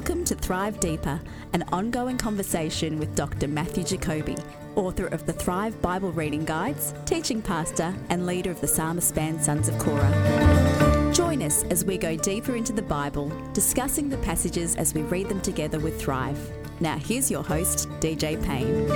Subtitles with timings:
[0.00, 1.20] Welcome to Thrive Deeper,
[1.52, 3.46] an ongoing conversation with Dr.
[3.46, 4.34] Matthew Jacoby,
[4.74, 9.42] author of the Thrive Bible Reading Guides, teaching pastor, and leader of the Psalmist band
[9.42, 11.12] Sons of Korah.
[11.12, 15.28] Join us as we go deeper into the Bible, discussing the passages as we read
[15.28, 16.50] them together with Thrive.
[16.80, 18.88] Now, here's your host, DJ Payne.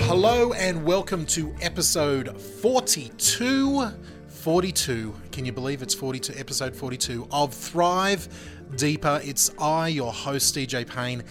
[0.00, 3.92] Hello and welcome to episode 42.
[4.38, 5.14] 42.
[5.32, 6.34] Can you believe it's 42?
[6.36, 8.28] Episode 42 of Thrive
[8.76, 9.20] Deeper.
[9.24, 11.24] It's I, your host, DJ Payne.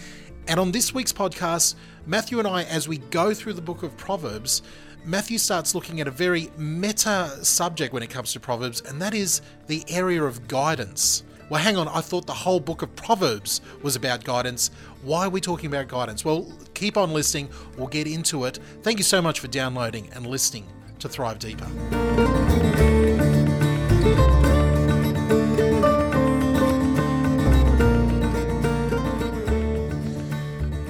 [0.46, 1.74] And on this week's podcast,
[2.06, 4.60] Matthew and I, as we go through the book of Proverbs,
[5.04, 9.14] Matthew starts looking at a very meta subject when it comes to Proverbs, and that
[9.14, 11.22] is the area of guidance.
[11.48, 14.70] Well, hang on, I thought the whole book of Proverbs was about guidance.
[15.00, 16.26] Why are we talking about guidance?
[16.26, 18.58] Well, keep on listening, we'll get into it.
[18.82, 20.66] Thank you so much for downloading and listening
[20.98, 22.57] to Thrive Deeper.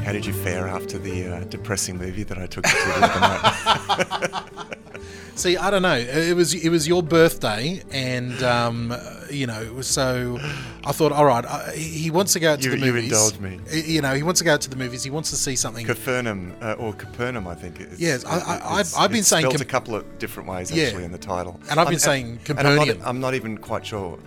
[0.04, 2.94] How did you fare after the uh, depressing movie that I took you to the
[2.94, 4.74] other night?
[5.34, 5.94] See, I don't know.
[5.96, 8.92] It was it was your birthday, and um,
[9.30, 10.36] you know, so
[10.84, 13.04] I thought, all right, uh, he wants to go out to You- the you movies.
[13.04, 13.60] indulged me.
[13.72, 15.04] You know, he wants to go out to the movies.
[15.04, 15.86] He wants to see something.
[15.86, 17.78] Capernaum, uh, or Capernaum, I think.
[17.78, 20.72] It's, Yes, I- I- I've- I've been saying spelled Com- a couple of different ways
[20.72, 20.86] Yeah.
[20.86, 23.58] actually in the title, And I've been I'm- saying and I'm not, I'm not even
[23.58, 24.18] quite sure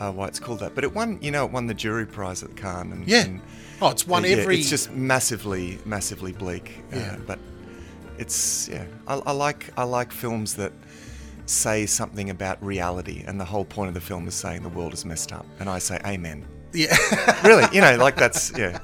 [0.00, 1.18] uh, why it's called that, but it won.
[1.20, 2.90] You know, it won the jury prize at Cannes.
[2.90, 3.24] And, Yeah.
[3.24, 3.40] and,
[3.82, 4.60] Oh, it's won uh, yeah, every.
[4.60, 6.78] It's just massively, massively bleak.
[6.92, 7.16] uh, Yeah.
[7.26, 7.38] but
[8.18, 8.86] it's yeah.
[9.06, 10.72] I, I like I like films that
[11.46, 14.92] say something about reality, and the whole point of the film is saying the world
[14.92, 16.46] is messed up, and I say amen.
[16.72, 16.96] yeah.
[17.46, 18.78] really, you know, like that's yeah.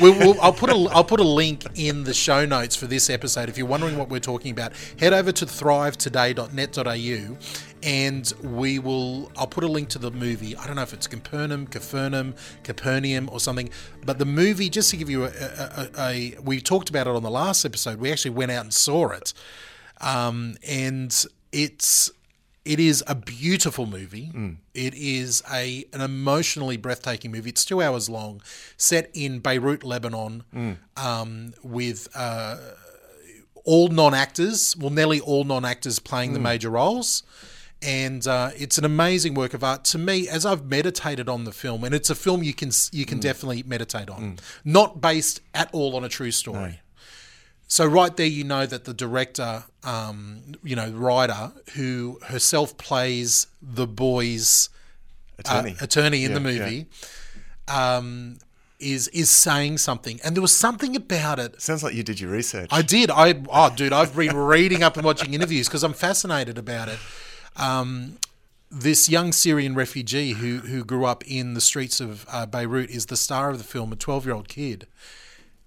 [0.00, 3.10] We'll, we'll, I'll put a I'll put a link in the show notes for this
[3.10, 3.48] episode.
[3.48, 7.36] If you're wondering what we're talking about, head over to thrivetoday.net.au,
[7.82, 9.30] and we will.
[9.36, 10.56] I'll put a link to the movie.
[10.56, 13.70] I don't know if it's Capernaum, Capernaum, Capernaum, or something.
[14.04, 17.14] But the movie, just to give you a, a, a, a we talked about it
[17.14, 17.98] on the last episode.
[17.98, 19.32] We actually went out and saw it,
[20.00, 22.10] um, and it's
[22.64, 24.30] it is a beautiful movie.
[24.74, 27.50] It is a an emotionally breathtaking movie.
[27.50, 28.40] It's two hours long,
[28.76, 30.44] set in Beirut, Lebanon,
[30.96, 32.56] um, with uh,
[33.64, 34.76] all non actors.
[34.76, 37.22] Well, nearly all non actors playing the major roles.
[37.84, 40.28] And uh, it's an amazing work of art to me.
[40.28, 43.64] As I've meditated on the film, and it's a film you can you can definitely
[43.64, 46.78] meditate on, not based at all on a true story.
[47.72, 53.46] So right there, you know that the director, um, you know, writer who herself plays
[53.62, 54.68] the boy's
[55.38, 55.76] uh, Attorney.
[55.80, 56.64] attorney in the Yeah, yeah.
[56.64, 56.86] movie,
[57.68, 58.36] um,
[58.78, 61.62] is is saying something, and there was something about it.
[61.62, 62.68] Sounds like you did your research.
[62.70, 63.10] I did.
[63.10, 66.98] I oh, dude, I've been reading up and watching interviews because I'm fascinated about it.
[67.56, 68.18] Um,
[68.70, 73.06] this young Syrian refugee who who grew up in the streets of uh, Beirut is
[73.06, 74.86] the star of the film, a 12 year old kid.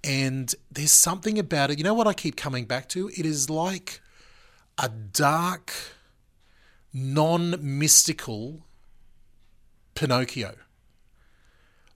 [0.06, 1.78] And there's something about it.
[1.80, 3.10] You know what I keep coming back to?
[3.10, 4.02] It is like
[4.78, 5.74] a dark,
[6.94, 8.66] non mystical
[9.96, 10.54] Pinocchio.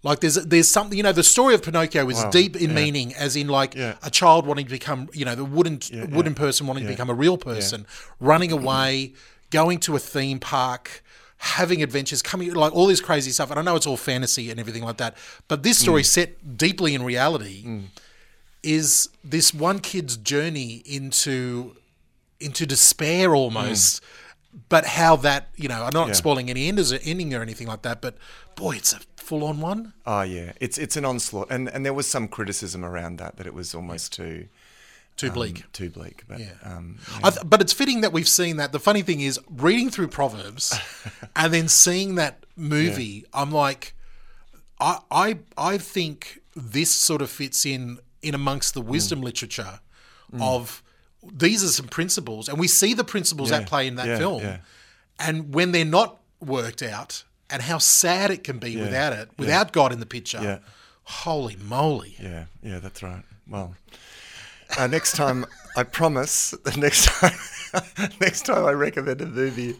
[0.01, 2.75] Like there's there's something you know the story of Pinocchio is Wow, deep in yeah.
[2.75, 3.97] meaning, as in like Yeah.
[4.01, 7.09] a child wanting to become you know the wooden Yeah, wooden person wanting to become
[7.09, 7.85] a real person,
[8.19, 9.13] running away,
[9.51, 11.03] going to a theme park,
[11.41, 13.49] having adventures, coming like all this crazy stuff.
[13.49, 15.15] And I know it's all fantasy and everything like that,
[15.47, 15.81] but this Mm.
[15.81, 17.65] story set deeply in reality
[18.63, 21.75] is this one kid's journey into
[22.41, 24.01] into despair almost.
[24.69, 26.13] But how that you know, I'm not Yeah.
[26.13, 28.01] spoiling any enders ending or anything like that.
[28.01, 28.17] But
[28.55, 29.93] boy, it's a full on one.
[30.05, 33.45] Oh yeah, it's it's an onslaught, and and there was some criticism around that that
[33.47, 34.47] it was almost too
[35.19, 35.63] Too um, bleak.
[35.73, 36.23] too bleak.
[36.27, 36.53] But Yeah.
[36.63, 38.71] um, I th- but it's fitting that we've seen that.
[38.71, 40.73] The funny thing is, reading through Proverbs
[41.35, 43.93] and then seeing that movie, I'm like,
[44.79, 48.87] I, I, I think this sort of fits in in amongst the Mm.
[48.87, 49.79] wisdom literature
[50.39, 50.83] of
[51.33, 54.41] these are some principles, and we see the principles at play in that Yeah, film.
[54.43, 54.57] yeah.
[55.17, 59.73] And when they're not worked out, and how sad it can be without it, without
[59.73, 60.39] God in the picture.
[60.41, 60.59] Yeah.
[61.03, 62.15] Holy moly!
[62.21, 63.23] yeah, yeah, that's right.
[63.47, 63.75] Well,
[64.77, 65.45] uh, next time
[65.75, 66.53] I promise.
[66.63, 67.31] The next time,
[68.21, 69.75] next time I recommend a movie,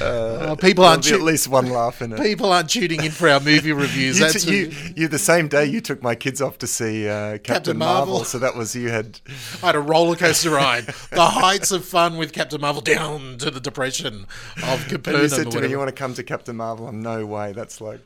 [0.00, 0.04] uh,
[0.50, 2.20] Uh, people aren't at least one laugh in it.
[2.20, 4.18] people aren't tuning in for our movie reviews.
[4.18, 7.38] You, t- you, you, the same day you took my kids off to see uh,
[7.38, 8.06] Captain, Marvel.
[8.14, 8.24] Marvel.
[8.24, 9.20] so that was you had
[9.62, 10.86] I had a roller coaster ride.
[11.10, 14.26] the heights of fun with Captain Marvel down to the depression
[14.64, 15.22] of Capernaum.
[15.22, 17.52] you said to me, "You want to come to Captain Marvel?" I'm no way.
[17.52, 18.00] That's like,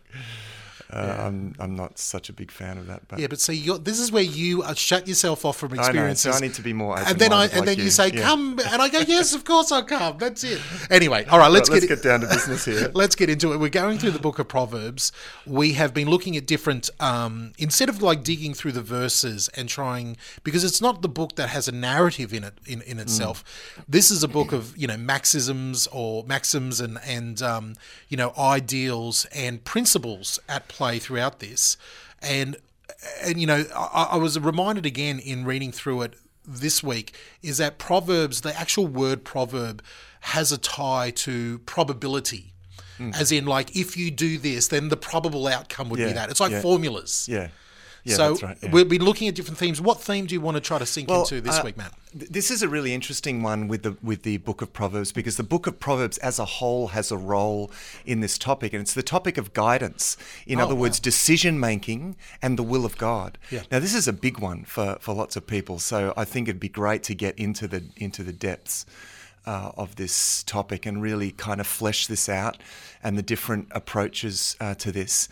[0.91, 3.09] Uh, I'm I'm not such a big fan of that.
[3.09, 5.77] But Yeah, but see, you're, this is where you uh, shut yourself off from I
[5.77, 6.37] know, so experiences.
[6.37, 7.91] I need to be more and then I and like then you, you.
[7.91, 8.23] say, Yeah.
[8.23, 10.61] "Come," and I go, "Yes, of course I'll come." That's it.
[10.91, 12.91] Anyway, all right, let's, let's get, get down to business here.
[12.95, 13.59] let's get into it.
[13.59, 15.13] We're going through the book of Proverbs.
[15.47, 19.69] We have been looking at different um, instead of like digging through the verses and
[19.69, 23.43] trying because it's not the book that has a narrative in it in, in itself.
[23.89, 27.75] This is a book of you know maxims or maxims and and um,
[28.09, 31.77] you know ideals and principles at play throughout this,
[32.21, 32.57] and
[33.23, 36.15] and you know I, I was reminded again in reading through it
[36.47, 39.83] this week is that proverbs the actual word proverb
[40.21, 42.53] has a tie to probability.
[42.99, 43.19] Mm.
[43.19, 46.31] As in like if you do this then the probable outcome would be that.
[46.31, 46.61] It's like yeah.
[46.61, 47.27] formulas.
[47.31, 47.49] Yeah.
[48.05, 48.59] Yeah, so that's right.
[48.63, 48.71] yeah.
[48.71, 51.09] we'll be looking at different themes what theme do you want to try to sink
[51.09, 53.97] Well, into this uh, week matt th- This is a really interesting one with the
[54.03, 57.17] with the book of Proverbs because the book of Proverbs as a whole has a
[57.17, 57.71] role
[58.05, 60.17] in this topic, and it's the topic of guidance.
[60.47, 60.83] In Oh, other wow.
[60.83, 63.39] words, decision making and the will of God.
[63.51, 63.63] Yeah.
[63.73, 66.61] Now, this is a big one for for lots of people, so I think it'd
[66.61, 68.85] be great to get into the into the depths.
[69.47, 72.57] Uh, of this topic and really kind of flesh this out
[73.03, 75.29] and the different approaches uh, to this.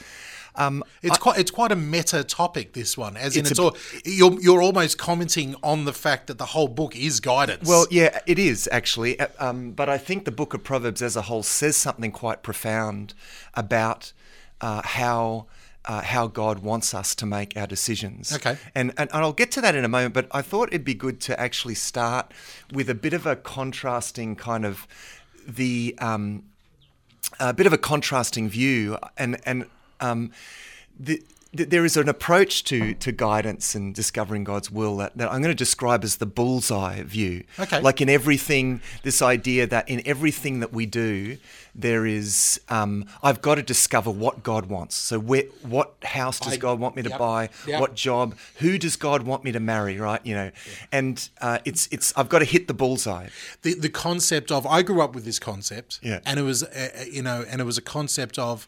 [0.54, 3.62] Um, it's quite it's quite a meta topic this one as in It's it's a-
[3.62, 7.86] all you're you're almost commenting on the fact that the whole book is guidance Well,
[7.90, 9.18] yeah, it is actually.
[9.18, 12.42] Uh, Um, but I think the book of Proverbs as a whole says something quite
[12.42, 13.14] profound
[13.54, 14.12] about
[14.60, 15.46] uh, how.
[15.84, 18.32] Uh, how God wants us to make our decisions.
[18.32, 18.56] Okay.
[18.72, 20.94] And, and and I'll get to that in a moment, but I thought it'd be
[20.94, 22.30] good to actually start
[22.72, 24.86] with a bit of a contrasting kind of
[25.44, 26.44] the um,
[27.40, 29.66] a bit of a contrasting view, and and
[30.02, 30.30] um,
[30.98, 31.22] the,
[31.56, 35.40] th- there is an approach to to guidance and discovering God's will that, that I'm
[35.42, 37.44] going to describe as the bullseye view.
[37.58, 37.80] Okay.
[37.80, 41.36] Like in everything, this idea that in everything that we do,
[41.74, 44.94] there is um, I've got to discover what God wants.
[44.96, 47.48] So where, what house does I- God want me to yep, buy?
[47.66, 47.80] yep.
[47.80, 48.34] What job?
[48.56, 49.98] Who does God want me to marry?
[49.98, 50.24] Right?
[50.24, 50.50] You know,
[50.90, 53.28] and uh, it's it's I've got to hit the bullseye.
[53.62, 56.20] the the concept of I grew up with this concept, Yeah.
[56.26, 58.66] and it was uh, uh, you know, and it was a concept of,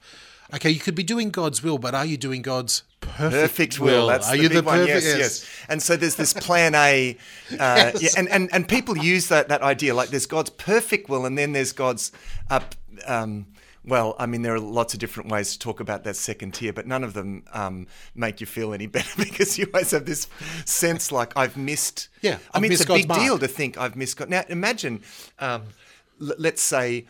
[0.52, 4.06] okay, you could be doing God's will, but are you doing God's perfect, perfect will.
[4.08, 4.78] That's are the you big the one.
[4.80, 5.04] perfect?
[5.04, 5.50] Yes, yes.
[5.68, 7.16] And so there's this plan A,
[7.58, 11.24] uh, yeah, and, and and people use that that idea like there's God's perfect will,
[11.26, 12.12] and then there's God's
[12.50, 12.74] up.
[13.06, 13.46] Um,
[13.86, 16.72] well, I mean, there are lots of different ways to talk about that second tier,
[16.72, 20.26] but none of them um, make you feel any better because you always have this
[20.64, 22.08] sense like I've missed.
[22.22, 24.30] Yeah, I I've mean, missed it's a big God's deal to think I've missed God.
[24.30, 25.02] Now, imagine,
[25.38, 25.64] um,
[26.20, 27.06] l- let's say,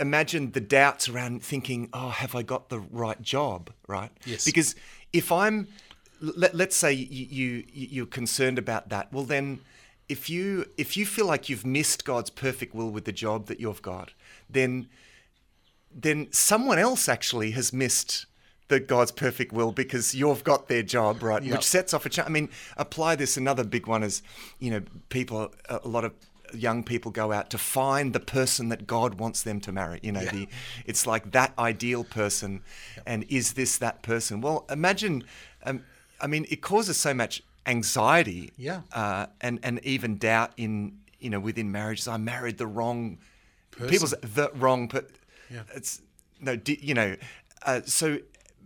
[0.00, 3.70] imagine the doubts around thinking, oh, have I got the right job?
[3.86, 4.10] Right?
[4.24, 4.44] Yes.
[4.44, 4.74] Because
[5.12, 5.68] if I'm,
[6.20, 9.60] let, let's say you, you you're concerned about that, well then,
[10.08, 13.60] if you if you feel like you've missed God's perfect will with the job that
[13.60, 14.12] you've got,
[14.48, 14.88] then
[15.94, 18.26] then someone else actually has missed
[18.68, 21.52] the God's perfect will because you've got their job right, Yep.
[21.52, 22.10] which sets off a.
[22.10, 23.36] Ch- I mean, apply this.
[23.36, 24.22] Another big one is,
[24.58, 25.52] you know, people.
[25.70, 26.12] A lot of
[26.52, 30.00] young people go out to find the person that God wants them to marry.
[30.02, 30.32] You know, Yeah.
[30.32, 30.48] the
[30.86, 32.62] it's like that ideal person,
[33.06, 34.40] and is this that person?
[34.40, 35.24] Well, imagine.
[35.64, 35.84] Um,
[36.20, 38.52] I mean, it causes so much anxiety.
[38.56, 38.80] Yeah.
[38.92, 42.08] Uh, and and even doubt in you know within marriages.
[42.08, 43.18] I married the wrong.
[43.70, 44.88] People's the wrong.
[44.88, 45.10] But
[45.50, 45.62] Yeah.
[45.74, 46.00] it's
[46.40, 46.58] no.
[46.66, 47.16] You know.
[47.64, 48.18] Uh, so.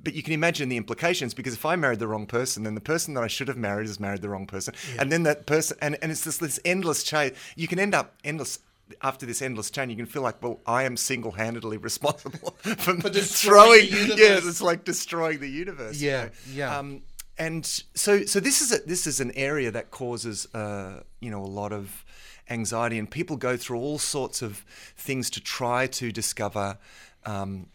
[0.04, 2.81] But you can imagine the implications because if I married the wrong person, then the
[2.81, 5.76] person that I should have married has married the wrong person, and then that person,
[5.81, 7.32] and, and it's this this endless chain.
[7.56, 8.58] You can end up endless
[9.00, 9.88] after this endless chain.
[9.90, 13.90] You can feel like, well, I am single-handedly responsible for, destroying throwing.
[13.90, 14.18] the universe.
[14.21, 16.00] Yeah, it's like destroying the universe.
[16.00, 16.30] you Yeah, know.
[16.52, 16.78] yeah.
[16.78, 17.02] Um,
[17.38, 21.42] and so, so this is a, this is an area that causes, uh, you know,
[21.42, 22.04] a lot of
[22.50, 24.59] anxiety, and people go through all sorts of
[24.97, 26.76] things to try to discover.
[27.25, 27.68] Um,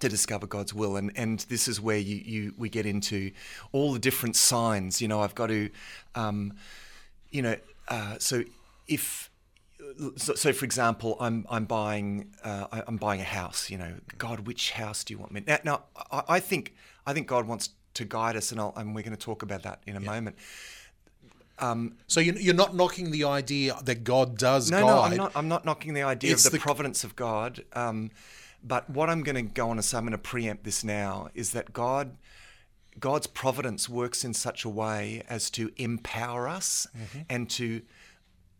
[0.00, 3.30] to discover God's will, and and this is where you, you we get into
[3.72, 5.00] all the different signs.
[5.00, 5.70] You know, I've got to,
[6.14, 6.52] um,
[7.30, 7.56] you know,
[7.88, 8.44] uh, so
[8.88, 9.30] if
[10.16, 13.70] so, so for example, I'm I'm buying uh, I'm buying a house.
[13.70, 15.42] You know, God, which house do you want me?
[15.46, 16.74] Now, now I, I think
[17.06, 19.62] I think God wants to guide us, and, I'll, and we're going to talk about
[19.62, 20.36] that in a moment.
[21.58, 24.86] Um, So you're, you're not knocking the idea that God does No, guide.
[24.86, 25.32] no, I'm not.
[25.34, 27.64] I'm not knocking the idea It's of the, the- providence of God.
[27.72, 28.10] Um,
[28.62, 31.28] but what I'm going to go on and say, I'm going to preempt this now,
[31.34, 32.16] is that God,
[32.98, 37.18] God's providence works in such a way as to empower us Mm-hmm.
[37.28, 37.82] and to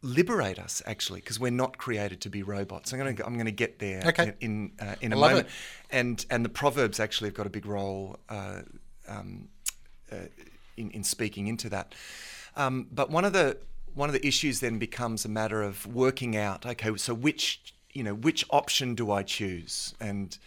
[0.03, 2.93] liberate us, actually, because we're not created to be robots.
[2.93, 3.26] I'm going to.
[3.26, 4.35] I'm going to get there Okay.
[4.41, 5.47] in in, uh, in a moment.
[5.47, 5.53] it.
[5.91, 8.19] And and the proverbs actually have got a big role.
[8.29, 8.61] Uh,
[9.09, 9.49] um,
[10.12, 10.17] uh,
[10.76, 11.95] in, in speaking into that.
[12.57, 13.57] Um, but one of the
[13.95, 16.67] one of the issues then becomes a matter of working out.
[16.67, 19.95] Okay, so which you know which option do I choose?
[20.00, 20.38] And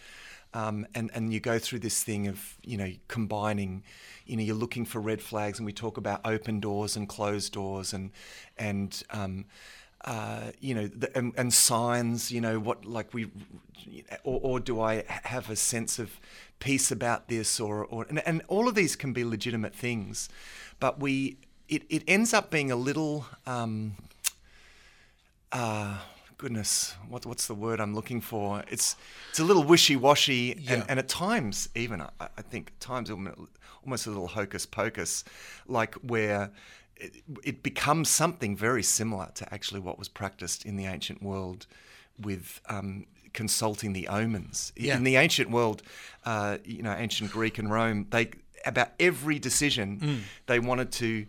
[0.52, 3.84] Um, and, and you go through this thing of, you know, combining,
[4.26, 7.52] you know, you're looking for red flags and we talk about open doors and closed
[7.52, 8.10] doors and,
[8.58, 9.44] and, um,
[10.04, 13.30] uh, you know, the, and, and, signs, you know, what like we,
[14.24, 16.08] or, or, do I have a sense of
[16.58, 20.28] peace about this, or, or and, and all of these can be legitimate things,
[20.80, 21.36] but we,
[21.68, 23.94] it, it ends up being a little, um,
[25.52, 25.98] uh,
[26.40, 28.64] goodness, what, what's the word I'm looking for?
[28.68, 28.96] It's
[29.28, 30.72] it's a little wishy washy, yeah.
[30.72, 35.22] and, and, at times even I, I think at times almost a little hocus pocus,
[35.68, 36.50] like where
[36.96, 41.66] it, it, becomes something very similar to actually what was practiced in the ancient world
[42.18, 42.60] with.
[42.68, 44.96] Um, consulting the omens yeah.
[44.96, 45.84] in the ancient world,
[46.24, 48.32] uh, you know, ancient Greek and Rome, they
[48.66, 50.18] about every decision mm.
[50.46, 51.26] they wanted to,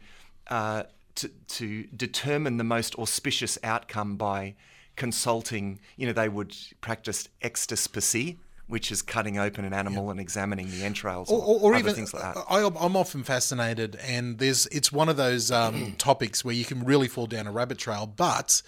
[0.48, 4.56] uh, to to determine the most auspicious outcome by
[5.02, 10.12] consulting, you know, they would practice extispicy, which is cutting open an animal yeah.
[10.12, 12.44] and examining the entrails, or, or, or even things like that.
[12.48, 16.84] I, am often fascinated, and there's it's one of those um, topics where you can
[16.86, 18.62] really fall down a rabbit trail, but.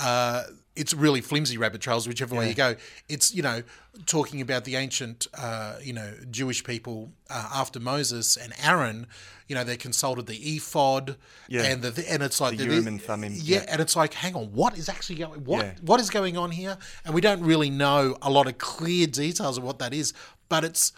[0.00, 0.44] Uh,
[0.78, 2.40] it's really flimsy rabbit trails, whichever yeah.
[2.40, 2.76] way you go.
[3.08, 3.62] It's you know
[4.06, 9.06] talking about the ancient uh, you know Jewish people uh, after Moses and Aaron.
[9.48, 11.16] You know they consulted the ephod,
[11.48, 11.62] yeah.
[11.62, 13.32] and the and it's like the Urim and Thummim.
[13.34, 15.44] Yeah, yeah, and it's like, hang on, what is actually going?
[15.44, 15.72] What yeah.
[15.82, 16.76] what is going on here?
[17.04, 20.12] And we don't really know a lot of clear details of what that is,
[20.48, 20.92] but it's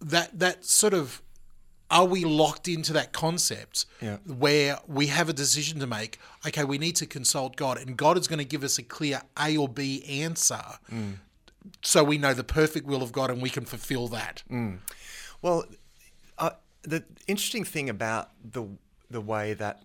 [0.00, 1.22] that that sort of
[1.90, 4.16] are we locked into that concept yeah.
[4.26, 6.18] where we have a decision to make?
[6.46, 9.22] Okay, we need to consult God, and God is going to give us a clear
[9.38, 10.62] A or B answer,
[10.92, 11.14] mm.
[11.82, 14.42] so we know the perfect will of God, and we can fulfill that.
[14.50, 14.78] Mm.
[15.42, 15.64] Well,
[16.38, 16.50] uh,
[16.82, 18.66] the interesting thing about the
[19.08, 19.82] the way that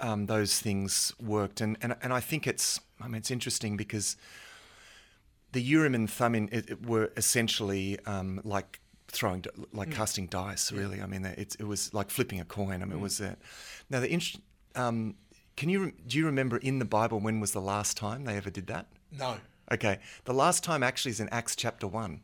[0.00, 4.16] um, those things worked, and, and and I think it's I mean it's interesting because
[5.52, 8.80] the Urim and Thummim it, it were essentially um, like
[9.12, 9.94] throwing like mm.
[9.94, 10.72] casting dice.
[10.72, 11.04] Really, yeah.
[11.04, 12.82] I mean, it, it was like flipping a coin.
[12.82, 13.00] I mean, mm.
[13.00, 13.38] it was that.
[13.88, 14.42] Now the int-
[14.74, 15.14] um,
[15.56, 18.50] can you do you remember in the Bible when was the last time they ever
[18.50, 18.86] did that?
[19.16, 19.36] No.
[19.70, 22.20] Okay, the last time actually is in Acts chapter one.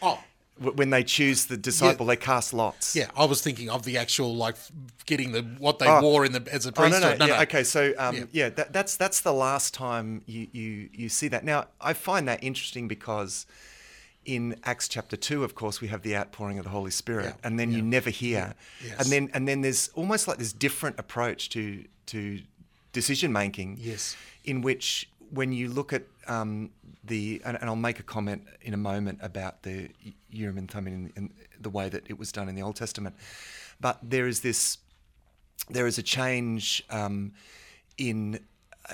[0.00, 0.22] Oh.
[0.58, 2.12] When they choose the disciple, yeah.
[2.12, 2.94] they cast lots.
[2.94, 4.56] Yeah, I was thinking of the actual like
[5.06, 6.02] getting the what they oh.
[6.02, 7.02] wore in the as a priesthood.
[7.02, 9.72] Oh, no, no, no, yeah, Okay, so um, yeah, yeah that, that's that's the last
[9.72, 11.44] time you, you you see that.
[11.44, 13.46] Now I find that interesting because
[14.24, 17.34] in Acts chapter two, of course, we have the outpouring of the Holy Spirit, yeah.
[17.44, 17.78] and then yeah.
[17.78, 18.88] you never hear, yeah.
[18.88, 19.00] yes.
[19.00, 22.40] and then and then there's almost like this different approach to to
[22.92, 23.78] decision making.
[23.80, 26.70] Yes, in which when you look at um,
[27.04, 29.88] the and, and, I'll make a comment in a moment about the
[30.30, 33.16] Urim and Thummim and the way that it was done in the Old Testament,
[33.80, 34.78] but there is this
[35.70, 37.32] there is a change um,
[37.98, 38.40] in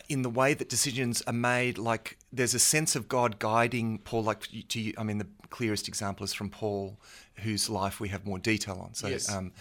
[0.09, 4.23] in the way that decisions are made, like there's a sense of God guiding Paul.
[4.23, 6.99] Like to you, I mean, the clearest example is from Paul,
[7.37, 8.95] whose life we have more detail on.
[8.95, 9.31] So yes.
[9.31, 9.53] um,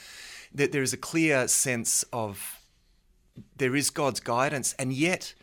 [0.53, 2.59] there, there is a clear sense of
[3.57, 5.33] there is God's guidance, and yet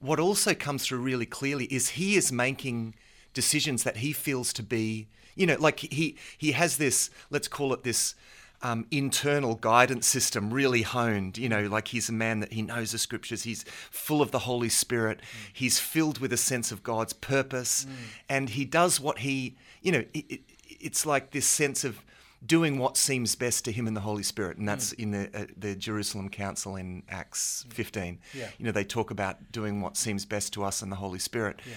[0.00, 2.94] what also comes through really clearly is he is making
[3.34, 7.72] decisions that he feels to be, you know, like he he has this, let's call
[7.72, 8.14] it this
[8.62, 11.38] um, internal guidance system really honed.
[11.38, 14.40] You know, like he's a man that he knows the scriptures, he's full of the
[14.40, 15.50] Holy Spirit, mm.
[15.52, 17.92] he's filled with a sense of God's purpose, mm.
[18.28, 22.02] and he does what he, you know, it, it, it's like this sense of
[22.44, 24.98] doing what seems best to him and the Holy Spirit, and that's mm.
[25.00, 27.72] in the uh, the Jerusalem Council in Acts mm.
[27.72, 28.18] 15.
[28.34, 28.48] Yeah.
[28.58, 31.60] You know, they talk about doing what seems best to us and the Holy Spirit,
[31.66, 31.74] yeah.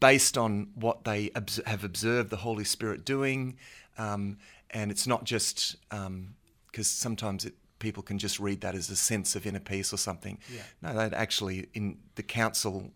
[0.00, 3.56] based on what they obs- have observed the Holy Spirit doing.
[3.96, 4.38] Um,
[4.74, 6.34] and it's not just because um,
[6.74, 10.38] sometimes it, people can just read that as a sense of inner peace or something.
[10.52, 10.62] Yeah.
[10.82, 12.90] No, that actually in the council,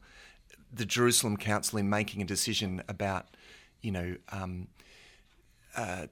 [0.72, 3.26] the Jerusalem Council, in making a decision about,
[3.80, 4.66] you know, um,
[5.76, 6.06] uh,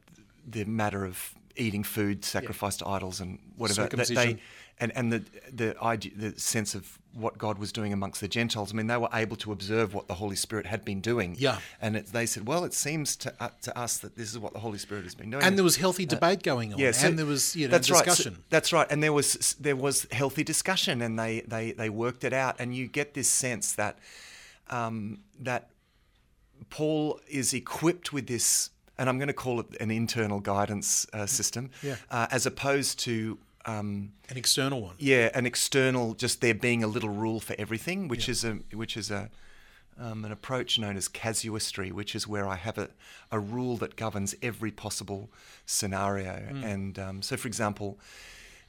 [0.46, 2.86] the matter of eating food sacrificed yeah.
[2.86, 3.88] to idols and whatever.
[3.88, 4.38] They,
[4.78, 8.72] and and the the idea, the sense of what God was doing amongst the Gentiles.
[8.72, 11.36] I mean, they were able to observe what the Holy Spirit had been doing.
[11.38, 14.38] Yeah, and it, they said, well, it seems to uh, to us that this is
[14.38, 15.42] what the Holy Spirit has been doing.
[15.42, 16.78] And there was healthy uh, debate uh, going on.
[16.78, 18.34] Yeah, so and there was you know that's discussion.
[18.34, 18.40] Right.
[18.40, 22.24] So, that's right, and there was there was healthy discussion, and they they they worked
[22.24, 23.98] it out, and you get this sense that
[24.68, 25.70] um, that
[26.70, 31.26] Paul is equipped with this and I'm going to call it an internal guidance uh,
[31.26, 31.96] system, yeah.
[32.10, 34.94] uh, as opposed to um, an external one.
[34.98, 38.32] Yeah, an external, just there being a little rule for everything, which yeah.
[38.32, 39.30] is a which is a
[39.98, 42.90] um, an approach known as casuistry, which is where I have a,
[43.30, 45.30] a rule that governs every possible
[45.64, 46.32] scenario.
[46.32, 46.64] Mm.
[46.64, 47.98] And um, so, for example,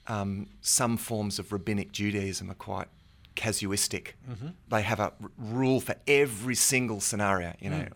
[0.08, 2.88] um, some forms of rabbinic Judaism are quite
[3.36, 4.13] casuistic.
[4.30, 4.48] Mm-hmm.
[4.70, 7.88] They have a r- rule for every single scenario, you know.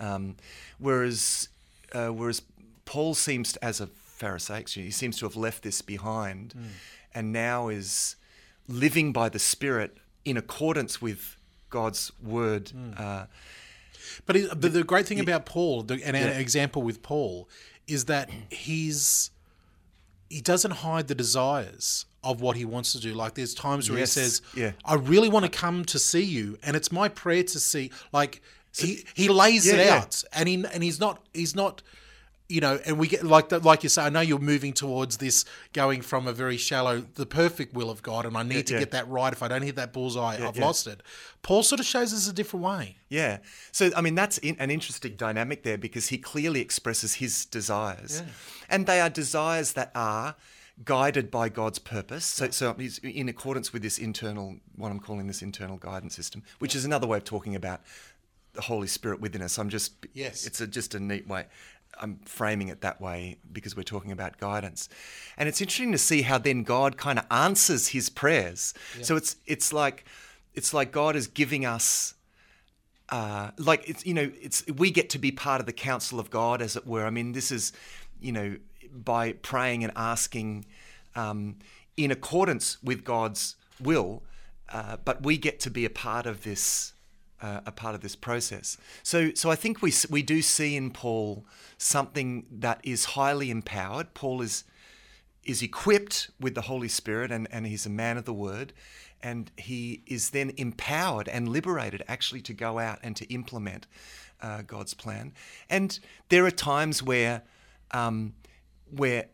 [0.00, 0.06] Mm.
[0.06, 0.36] Um,
[0.78, 1.48] whereas
[1.92, 2.42] uh, whereas
[2.84, 6.54] Paul seems, to, as a Pharisaic, he seems to have left this behind,
[7.14, 8.16] and now is
[8.68, 11.36] living by the Spirit in accordance with
[11.70, 12.72] God's word.
[12.96, 13.26] Uh,
[14.24, 16.28] But, it, but the great thing about Paul, the, and Yeah.
[16.28, 17.48] an example with Paul,
[17.86, 19.30] is that he's
[20.28, 23.14] he doesn't hide the desires of what he wants to do.
[23.14, 24.72] Like there's times where Yes, he says, yeah.
[24.84, 27.90] "I really want to come to see you," and it's my prayer to see.
[28.12, 28.42] Like
[28.76, 29.98] he he lays it Yeah, yeah.
[30.02, 31.82] out, and he and he's not he's not.
[32.48, 34.02] You know, and we get like that, like you say.
[34.02, 38.02] I know you're moving towards this, going from a very shallow, the perfect will of
[38.02, 38.80] God, and I need to yeah.
[38.80, 39.32] get that right.
[39.32, 40.64] If I don't hit that bullseye, I've yeah.
[40.64, 41.02] lost it.
[41.42, 42.98] Paul sort of shows us a different way.
[43.08, 43.38] Yeah.
[43.72, 48.22] So, I mean, that's in, an interesting dynamic there because he clearly expresses his desires.
[48.68, 50.36] And they are desires that are
[50.84, 52.24] guided by God's purpose.
[52.24, 56.42] So, so he's in accordance with this internal, what I'm calling this internal guidance system,
[56.58, 57.80] which is another way of talking about
[58.52, 59.58] the Holy Spirit within us.
[59.58, 60.46] I'm just, Yes.
[60.46, 61.46] it's a, just a neat way.
[62.00, 64.88] I'm framing it that way because we're talking about guidance.
[65.36, 68.74] And it's interesting to see how then God kind of answers his prayers.
[69.02, 70.04] So it's, it's like,
[70.54, 72.14] it's like God is giving us
[73.08, 76.30] uh, like it's you know it's we get to be part of the council of
[76.30, 77.06] God as it were.
[77.06, 77.72] I mean, this is
[78.20, 78.56] you know
[78.92, 80.64] by praying and asking
[81.14, 81.56] um,
[81.96, 84.22] in accordance with God's will,
[84.70, 86.92] uh, but we get to be a part of this.
[87.42, 88.78] Uh, a part of this process.
[89.02, 91.44] So, so I think we we do see in Paul
[91.76, 94.14] something that is highly empowered.
[94.14, 94.64] Paul is
[95.46, 98.72] is equipped with the Holy Spirit and, and he's a man of the word.
[99.22, 103.86] And he is then empowered and liberated actually to go out and to implement
[104.42, 105.32] uh, God's plan.
[105.70, 107.42] And there are times where,
[107.92, 108.34] um,
[108.90, 109.26] where,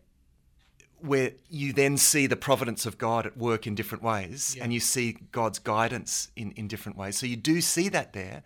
[1.02, 4.80] where you then see the providence of God at work in different ways and you
[4.80, 7.18] see God's guidance in, in different ways.
[7.18, 8.42] So you do see that there,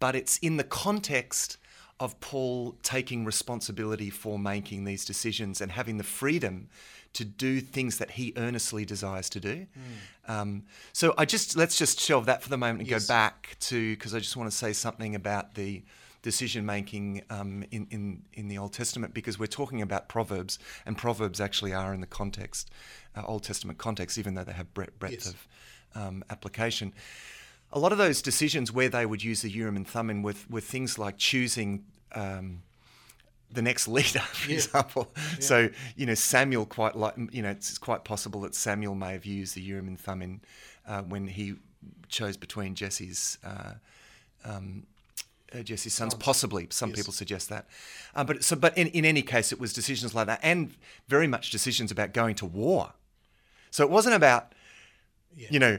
[0.00, 1.58] but it's in the context
[2.00, 6.68] of Paul taking responsibility for making these decisions and having the freedom
[7.12, 9.66] to do things that he earnestly desires to do.
[10.26, 13.06] Um, so I just let's just shelve that for the moment and Yes.
[13.06, 15.82] go back to because I just want to say something about the
[16.22, 20.96] decision making um, in, in in the Old Testament because we're talking about proverbs and
[20.96, 22.70] proverbs actually are in the context
[23.16, 25.26] uh, Old Testament context even though they have breadth, breadth Yes.
[25.28, 25.48] of
[25.94, 26.92] um, application.
[27.72, 30.60] A lot of those decisions where they would use the Urim and Thummim were, were
[30.60, 32.62] things like choosing um,
[33.50, 35.12] the next leader, for example.
[35.40, 39.26] So you know Samuel quite like you know it's quite possible that Samuel may have
[39.26, 40.40] used the Urim and Thummim
[40.86, 41.54] uh, when he
[42.08, 43.38] chose between Jesse's.
[43.44, 43.72] Uh,
[44.44, 44.86] um,
[45.54, 46.66] uh, Jesse's sons, possibly.
[46.70, 46.98] Some Yes.
[46.98, 47.66] people suggest that,
[48.14, 48.56] uh, but so.
[48.56, 50.74] But in, in any case, it was decisions like that, and
[51.08, 52.92] very much decisions about going to war.
[53.70, 54.54] So it wasn't about,
[55.36, 55.78] you know,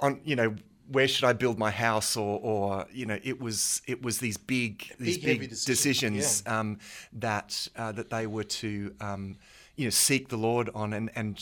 [0.00, 0.54] on you know
[0.90, 4.36] where should I build my house or or you know it was it was these
[4.36, 6.78] big these Big, decisions, decisions um,
[7.12, 9.36] that uh, that they were to um,
[9.76, 11.40] you know seek the Lord on and and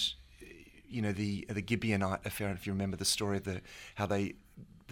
[0.88, 3.60] you know the the Gibeonite affair if you remember the story of the
[3.96, 4.34] how they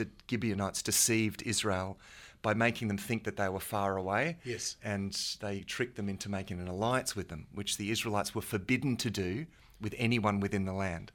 [0.00, 1.98] the Gibeonites deceived Israel
[2.42, 4.76] by making them think that they were far away Yes.
[4.82, 8.96] and they tricked them into making an alliance with them which the Israelites were forbidden
[9.04, 9.46] to do
[9.80, 11.12] with anyone within the land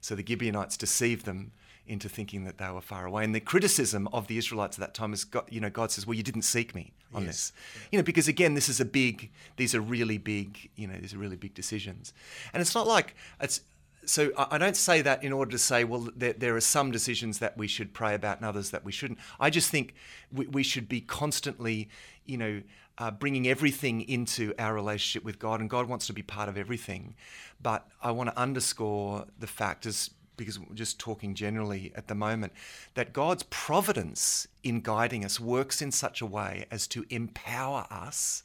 [0.00, 1.52] so the Gibeonites deceived them
[1.86, 3.24] into thinking that they were far away.
[3.24, 6.06] And the criticism of the Israelites at that time is, God, you know, God says,
[6.06, 7.50] "Well, you didn't seek me on Yes.
[7.50, 7.52] this,"
[7.92, 11.12] you know, because again, this is a big, these are really big, you know, these
[11.14, 12.14] are really big decisions,
[12.52, 13.60] and it's not like it's.
[14.06, 17.38] So I don't say that in order to say, well, there, there are some decisions
[17.38, 19.18] that we should pray about and others that we shouldn't.
[19.40, 19.94] I just think
[20.32, 21.88] we, we should be constantly,
[22.24, 22.62] you know,
[22.98, 26.56] uh, bringing everything into our relationship with God, and God wants to be part of
[26.56, 27.14] everything.
[27.60, 32.14] But I want to underscore the fact, as because we're just talking generally at the
[32.14, 32.52] moment,
[32.94, 38.42] that God's providence in guiding us works in such a way as to empower us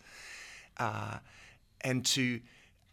[0.77, 1.17] uh,
[1.81, 2.39] and to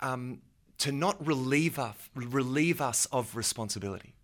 [0.00, 0.40] um,
[0.78, 4.14] to not relieve us, relieve us of responsibility.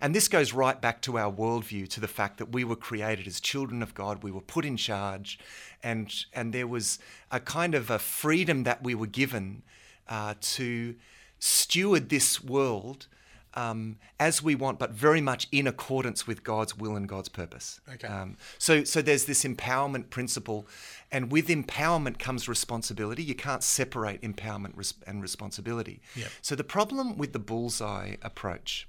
[0.00, 3.28] And this goes right back to our worldview, to the fact that we were created
[3.28, 5.38] as children of God, we were put in charge,
[5.82, 6.98] and and there was
[7.30, 9.62] a kind of a freedom that we were given
[10.08, 10.96] uh, to
[11.38, 13.06] steward this world
[13.54, 17.80] um, as we want, but very much in accordance with God's will and God's purpose.
[17.92, 18.06] Okay.
[18.06, 20.66] Um, so, so there's this empowerment principle,
[21.10, 23.22] and with empowerment comes responsibility.
[23.22, 26.00] You can't separate empowerment res- and responsibility.
[26.16, 26.28] Yep.
[26.42, 28.88] So the problem with the bullseye approach,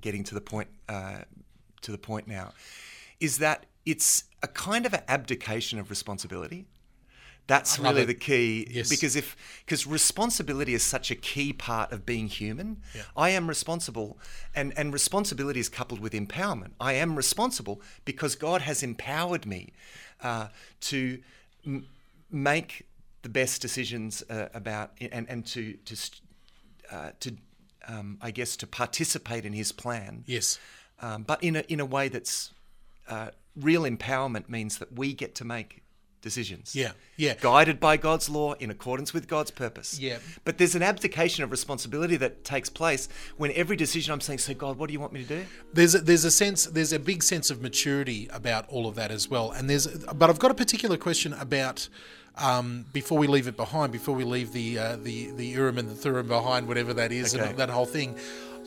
[0.00, 1.20] getting to the point, uh,
[1.80, 2.52] to the point now,
[3.20, 6.66] is that it's a kind of an abdication of responsibility.
[7.46, 8.88] That's really the key Yes.
[8.88, 12.80] because if because responsibility is such a key part of being human.
[12.94, 13.02] Yeah.
[13.16, 14.16] I am responsible,
[14.54, 16.70] and and responsibility is coupled with empowerment.
[16.80, 19.72] I am responsible because God has empowered me
[20.22, 20.48] uh,
[20.82, 21.18] to.
[21.66, 21.86] M-
[22.34, 22.86] make
[23.20, 25.96] the best decisions uh, about and and to to
[26.90, 27.36] uh, to
[27.86, 30.24] um, I guess to participate in His plan.
[30.26, 30.58] Yes.
[31.00, 32.52] Um, but in a in a way that's
[33.08, 35.81] uh, real empowerment means that we get to make
[36.22, 36.74] decisions.
[36.74, 37.34] Yeah, yeah.
[37.38, 39.98] Guided by God's law in accordance with God's purpose.
[40.00, 40.18] Yeah.
[40.44, 44.54] But there's an abdication of responsibility that takes place when every decision I'm saying, so
[44.54, 45.44] God, what do you want me to do?
[45.74, 49.10] There's a, there's a sense there's a big sense of maturity about all of that
[49.10, 49.50] as well.
[49.50, 51.88] And there's but I've got a particular question about
[52.36, 55.90] um, before we leave it behind, before we leave the uh, the the Urim and
[55.90, 57.46] the Thurim behind, whatever that is, Okay.
[57.46, 58.16] and that whole thing.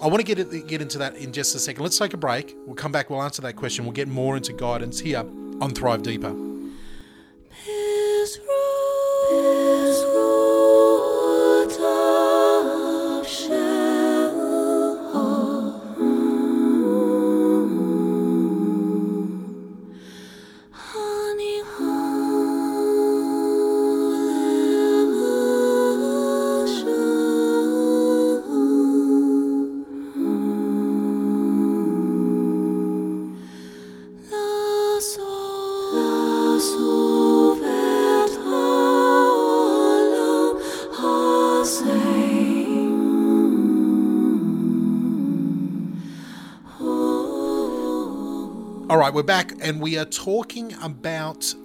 [0.02, 1.82] I want to get it, get into that in just a second.
[1.82, 2.54] Let's take a break.
[2.66, 3.10] We'll come back.
[3.10, 3.86] We'll answer that question.
[3.86, 5.24] We'll get more into guidance here
[5.62, 6.45] on Thrive Deeper.
[49.16, 51.56] We're back and we are talking about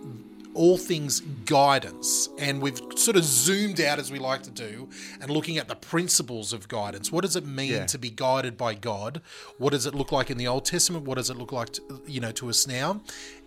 [0.54, 2.28] all things guidance.
[2.38, 4.88] And we've sort of zoomed out, as we like to do,
[5.20, 7.10] and looking at the principles of guidance.
[7.10, 7.86] What does it mean Yeah.
[7.86, 9.20] to be guided by God?
[9.58, 11.04] What does it look like in the Old Testament?
[11.06, 13.00] What does it look like, to, you know, to us now?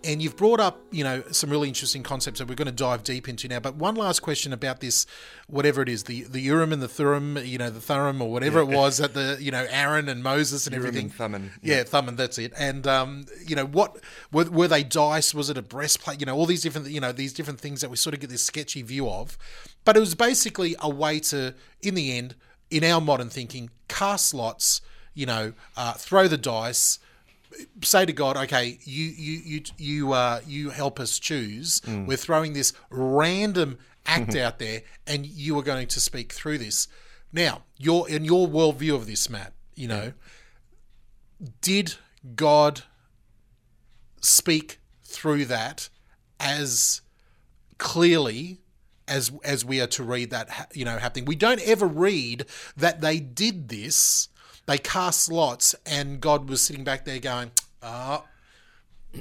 [0.05, 3.03] And you've brought up, you know, some really interesting concepts that we're going to dive
[3.03, 3.61] deep into now.
[3.61, 5.05] But one last question about this,
[5.47, 8.59] whatever it is, the the Urim and the Thummim, you know, the Thummim or whatever
[8.59, 11.05] it was that the, you know, Aaron and Moses and Urim everything.
[11.05, 11.83] and Thummim, Yeah, yeah.
[11.83, 12.51] Thummim, that's it.
[12.57, 13.97] And um, you know, what
[14.31, 15.33] were, were they dice?
[15.33, 16.19] Was it a breastplate?
[16.19, 18.29] You know, all these different, you know, these different things that we sort of get
[18.29, 19.37] this sketchy view of.
[19.85, 22.35] But it was basically a way to, in the end,
[22.69, 24.81] in our modern thinking, cast lots.
[25.15, 26.97] You know, uh, throw the dice.
[27.83, 31.81] Say to God, okay, you you you you uh, you help us choose.
[31.87, 36.87] We're throwing this random act out there, and you are going to speak through this.
[37.31, 40.13] Now, your in your worldview of this, Matt, you know,
[41.61, 41.95] did
[42.35, 42.83] God
[44.21, 45.89] speak through that
[46.39, 47.01] as
[47.77, 48.59] clearly
[49.07, 51.25] as as we are to read that you know happening?
[51.25, 52.45] We don't ever read
[52.77, 54.29] that they did this.
[54.65, 58.23] They cast lots, and God was sitting back there going, "Ah,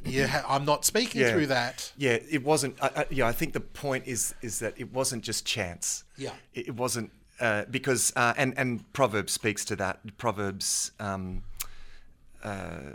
[0.04, 1.32] yeah, I'm not speaking Yeah.
[1.32, 2.76] through that." Yeah, it wasn't.
[2.82, 6.04] I, I, yeah, I think the point is is that it wasn't just chance.
[6.16, 6.32] Yeah.
[6.54, 10.16] it, it wasn't uh, because uh, and and Proverbs speaks to that.
[10.16, 11.42] Proverbs, um,
[12.44, 12.94] uh,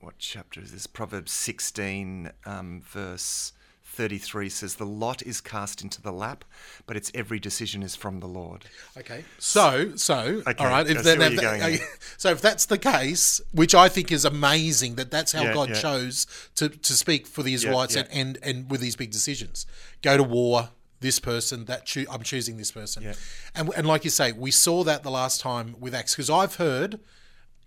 [0.00, 0.86] what chapter is this?
[0.88, 3.52] Proverbs sixteen, um, verse.
[3.98, 6.44] 33 says, The lot is cast into the lap,
[6.86, 8.64] but its every decision is from the Lord.
[8.96, 9.24] Okay.
[9.38, 10.86] So, so, Okay, all right.
[10.86, 11.78] I see where that- going okay,
[12.16, 15.70] so if that's the case, which I think is amazing that that's how Yeah, God
[15.70, 15.80] yeah.
[15.80, 18.04] chose to, to speak for the Israelites yeah.
[18.12, 19.66] And, and and with these big decisions,
[20.00, 20.70] go to war.
[21.00, 23.14] This person, that choo- I'm choosing this person, Yeah.
[23.54, 26.56] and and like you say, we saw that the last time with Acts because I've
[26.56, 26.98] heard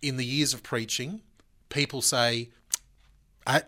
[0.01, 1.21] in the years of preaching,
[1.69, 2.49] people say,
[3.47, 3.61] "Ah,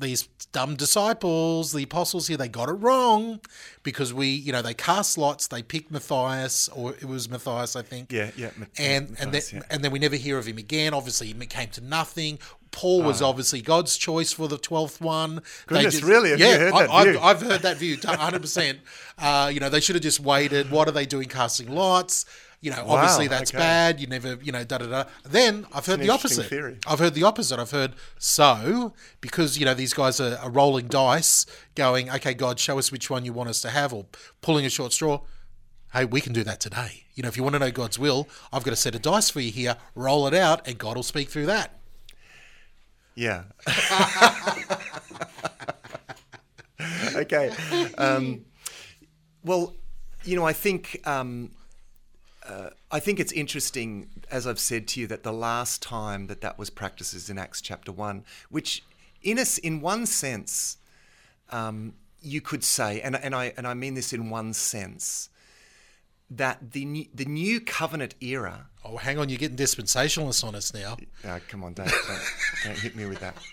[0.00, 3.40] these dumb disciples, the apostles here, they got it wrong
[3.82, 7.82] because we, you know, they cast lots, they picked Matthias, or it was Matthias, I
[7.82, 8.12] think.
[8.12, 9.60] Yeah, yeah, And and then yeah.
[9.70, 10.94] and then we never hear of him again.
[10.94, 12.38] Obviously, it came to nothing.
[12.70, 15.36] Paul was obviously God's choice for the twelfth one.
[15.68, 15.76] They.
[15.76, 16.30] Goodness, really?
[16.30, 17.20] Have you yeah, heard I, that I've, view?
[17.20, 18.80] I've heard that view, hundred percent.
[19.18, 20.70] Uh, you know, they should have just waited.
[20.70, 22.26] What are they doing, casting lots?
[22.60, 23.58] You know, obviously that's okay.
[23.58, 24.00] bad.
[24.00, 25.04] You never, you know, da da da.
[25.24, 26.46] Then I've heard the opposite.
[26.46, 26.78] theory.
[26.88, 27.60] I've heard the opposite.
[27.60, 32.58] I've heard so because you know these guys are, are rolling dice, going, okay, God,
[32.58, 34.06] show us which one you want us to have, or
[34.42, 35.20] pulling a short straw.
[35.92, 37.04] Hey, we can do that today.
[37.14, 39.30] You know, if you want to know God's will, I've got a set of dice
[39.30, 39.76] for you here.
[39.94, 41.78] Roll it out, and God will speak through that.
[43.14, 43.44] Yeah.
[47.14, 47.50] okay.
[47.96, 48.44] Um,
[49.44, 49.74] well,
[50.24, 51.52] you know, I think um,
[52.48, 56.40] uh, I think it's interesting, as I've said to you, that the last time that
[56.40, 58.82] that was practiced is in Acts chapter one, which,
[59.22, 60.78] in a in one sense,
[61.50, 65.28] um, you could say, and and I and I mean this in one sense,
[66.30, 70.72] that the new, the new covenant era Oh, hang on, you're getting dispensationalists on us
[70.72, 70.96] now.
[71.24, 72.22] uh, come on, don't, don't,
[72.64, 73.36] don't hit me with that.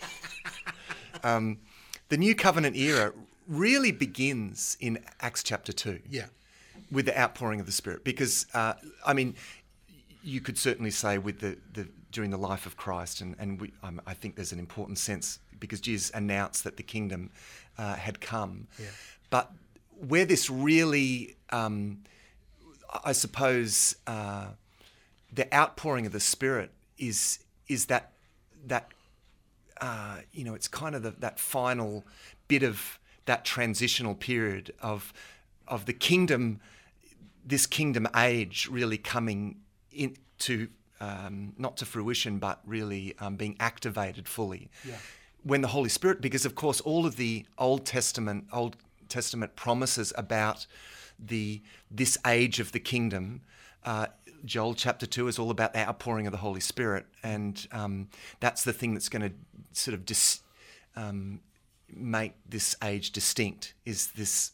[1.23, 1.59] Um,
[2.09, 3.11] the new covenant era
[3.47, 6.25] really begins in Acts chapter 2 Yeah.
[6.91, 8.03] With the outpouring of the Spirit.
[8.03, 8.73] Because, uh,
[9.05, 9.35] I mean,
[10.23, 13.73] you could certainly say with the, the during the life of Christ, and, and we,
[13.83, 17.29] um, I think there's an important sense because Jesus announced that the kingdom
[17.77, 18.67] uh, had come.
[18.79, 18.87] Yeah.
[19.29, 19.51] But
[20.07, 22.03] where this really, um,
[23.03, 24.47] I suppose, uh,
[25.31, 28.11] the outpouring of the Spirit is is that
[28.67, 28.91] that
[29.81, 32.05] uh, you know it's kind of the, that final
[32.47, 35.13] bit of that transitional period of
[35.67, 36.61] of the kingdom,
[37.45, 39.57] this kingdom age really coming
[39.91, 40.67] into
[40.99, 44.69] um, not to fruition, but really um, being activated fully.
[45.43, 48.77] When the Holy Spirit, because of course all of the Old Testament Old
[49.09, 50.65] Testament promises about
[51.19, 53.41] the this age of the kingdom.
[53.83, 54.07] Uh,
[54.43, 58.63] Joel chapter two is all about the outpouring of the Holy Spirit, and um, that's
[58.63, 59.35] the thing that's going to
[59.71, 60.41] sort of dis,
[60.95, 61.41] um,
[61.93, 63.73] make this age distinct.
[63.85, 64.51] Is this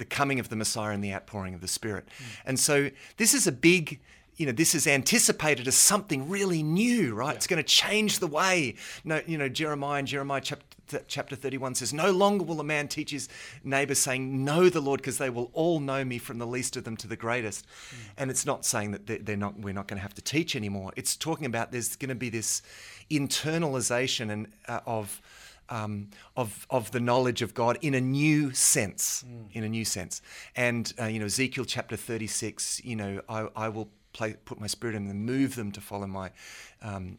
[0.00, 2.08] the coming of the Messiah and the outpouring of the Spirit?
[2.44, 4.00] And so this is a big.
[4.36, 7.36] You know, this is anticipated as something really new, right?
[7.36, 8.74] It's going to change the way.
[9.04, 12.88] No, you know, Jeremiah and Jeremiah chapter, chapter 31 says, No longer will a man
[12.88, 13.28] teach his
[13.64, 16.84] neighbor, saying, Know the Lord, because they will all know me from the least of
[16.84, 17.66] them to the greatest.
[18.16, 20.56] And it's not saying that they're- they're not, we're not going to have to teach
[20.56, 20.92] anymore.
[20.96, 22.62] It's talking about there's going to be this
[23.10, 25.20] internalization and, uh, of,
[25.70, 30.20] um, of, of the knowledge of God in a new sense, in a new sense.
[30.56, 34.66] And, uh, you know, Ezekiel chapter 36, you know, I, I will play, put my
[34.66, 36.32] spirit in them, move them to follow my,
[36.82, 37.18] um,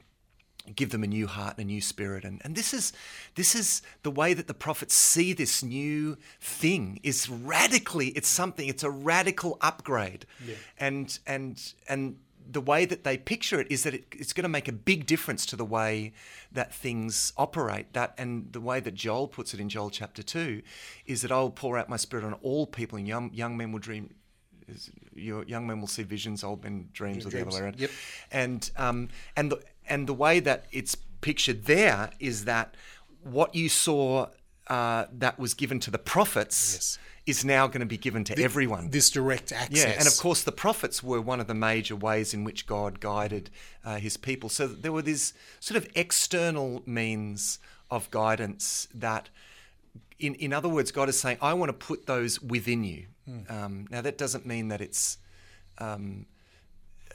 [0.76, 2.24] give them a new heart and a new spirit.
[2.24, 2.94] And, and this is
[3.36, 7.00] this is the way that the prophets see this new thing.
[7.04, 10.26] Is radically it's something it's a radical upgrade.
[10.80, 12.18] And and and
[12.52, 15.06] the way that they picture it is that it, it's going to make a big
[15.06, 16.14] difference to the way
[16.52, 20.62] that things operate that and the way that joel puts it in joel chapter 2
[21.06, 23.80] is that i'll pour out my spirit on all people and young, young men will
[23.80, 24.14] dream
[25.14, 27.80] your young men will see visions, old men dreams, or the other way around.
[27.80, 27.92] Yep.
[28.32, 32.76] And um, and the and the way that it's pictured there is that
[33.24, 34.28] what you saw
[34.68, 37.00] uh, that was given to the prophets Yes.
[37.32, 38.89] Is now going to be given to everyone.
[38.91, 39.84] This direct access.
[39.84, 43.00] Yeah, and of course, the prophets were one of the major ways in which God
[43.00, 43.50] guided
[43.84, 44.50] uh, his people.
[44.50, 49.30] So there were these sort of external means of guidance that,
[50.20, 53.08] in, in other words, God is saying, I want to put those within you.
[53.50, 55.17] Um, now, that doesn't mean that it's
[55.78, 56.26] um,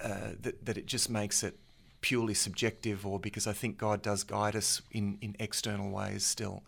[0.01, 1.59] uh, that, that it just makes it
[2.01, 6.63] purely subjective or because I think God does guide us in, in external ways still.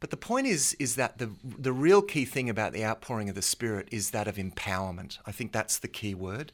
[0.00, 3.34] But the point is, is that the the real key thing about the outpouring of
[3.34, 5.18] the Spirit is that of empowerment.
[5.26, 6.52] I think that's the key word,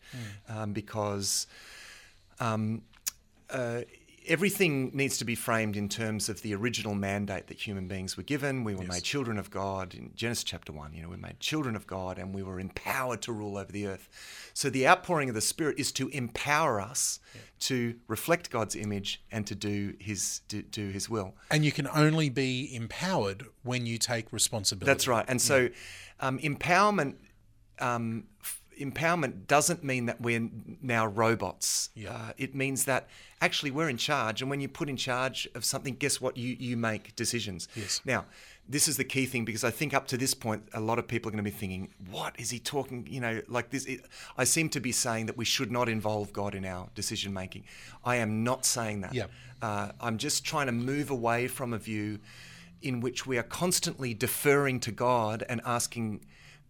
[0.49, 1.47] um, because
[2.41, 2.83] um,
[3.51, 3.83] uh,
[4.27, 8.23] everything needs to be framed in terms of the original mandate that human beings were
[8.23, 8.65] given.
[8.65, 8.93] We were Yes.
[8.93, 10.93] made children of God in Genesis chapter one.
[10.95, 13.71] You know, we were made children of God, and we were empowered to rule over
[13.73, 14.09] the earth.
[14.55, 17.21] So the outpouring of the Spirit is to empower us
[17.61, 21.35] to reflect God's image and to do His to do His will.
[21.51, 24.87] and you can only be empowered when you take responsibility.
[24.87, 25.25] That's right.
[25.29, 25.69] And so,
[26.21, 27.15] um, empowerment,
[27.79, 28.25] um,
[28.79, 30.49] empowerment doesn't mean that we're
[30.83, 31.91] now robots.
[31.95, 32.13] Yeah.
[32.13, 33.09] Uh, it means that
[33.41, 36.37] actually we're in charge, and when you put in charge of something, guess what?
[36.37, 37.69] You you make decisions.
[37.75, 38.01] Yes.
[38.05, 38.27] Now,
[38.69, 41.07] this is the key thing because I think up to this point, a lot of
[41.09, 43.85] people are going to be thinking, "What is he talking?" You know, like this.
[43.87, 44.05] It,
[44.37, 47.65] I seem to be saying that we should not involve God in our decision making.
[48.05, 49.15] I am not saying that.
[49.15, 49.27] Yeah.
[49.63, 52.19] Uh, I'm just trying to move away from a view
[52.83, 56.21] in which we are constantly deferring to God and asking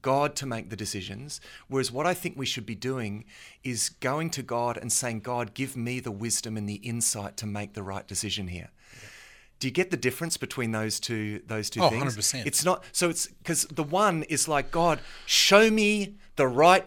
[0.02, 1.40] God to make the decisions.
[1.68, 3.24] Whereas what I think we should be doing
[3.64, 7.46] is going to God and saying, God, give me the wisdom and the insight to
[7.46, 8.70] make the right decision here.
[9.58, 12.14] Do you get the difference between those two those two Oh, things?
[12.16, 12.44] 100%.
[12.46, 16.86] It's not so it's because the one is like, God, show me the right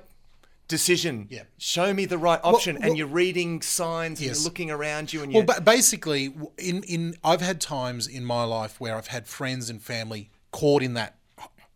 [0.68, 1.26] decision.
[1.32, 1.44] Yeah.
[1.58, 2.76] Show me the right option.
[2.76, 6.84] well- and you're reading signs and you're looking around you and you're ba- basically, in
[6.84, 10.94] in I've had times in my life where I've had friends and family caught in
[10.94, 11.16] that.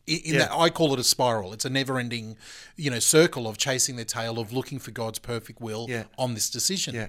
[0.06, 0.40] In Yeah.
[0.40, 1.54] that, I call it a spiral.
[1.54, 2.38] It's a never-ending,
[2.76, 6.04] you know, circle of chasing their tail of looking for God's perfect will Yeah.
[6.18, 6.94] on this decision.
[6.96, 7.08] Yeah.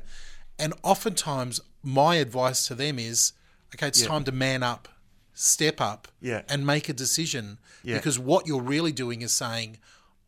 [0.59, 3.33] And oftentimes, my advice to them is,
[3.75, 4.89] okay, it's time to man up,
[5.35, 6.43] step up, Yeah.
[6.49, 7.59] and make a decision.
[7.85, 9.79] Because what you're really doing is saying,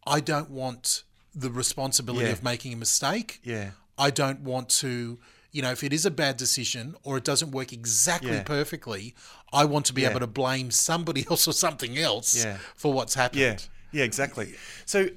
[0.07, 3.41] I don't want the responsibility of making a mistake.
[3.45, 3.71] Yeah.
[3.97, 5.19] I don't want to,
[5.57, 8.43] you know, if it is a bad decision or it doesn't work exactly Yeah.
[8.43, 9.15] perfectly,
[9.61, 10.11] I want to be Yeah.
[10.11, 12.59] able to blame somebody else or something else Yeah.
[12.75, 13.41] for what's happened.
[13.41, 13.57] Yeah,
[13.99, 14.55] yeah, exactly.
[14.85, 15.09] So,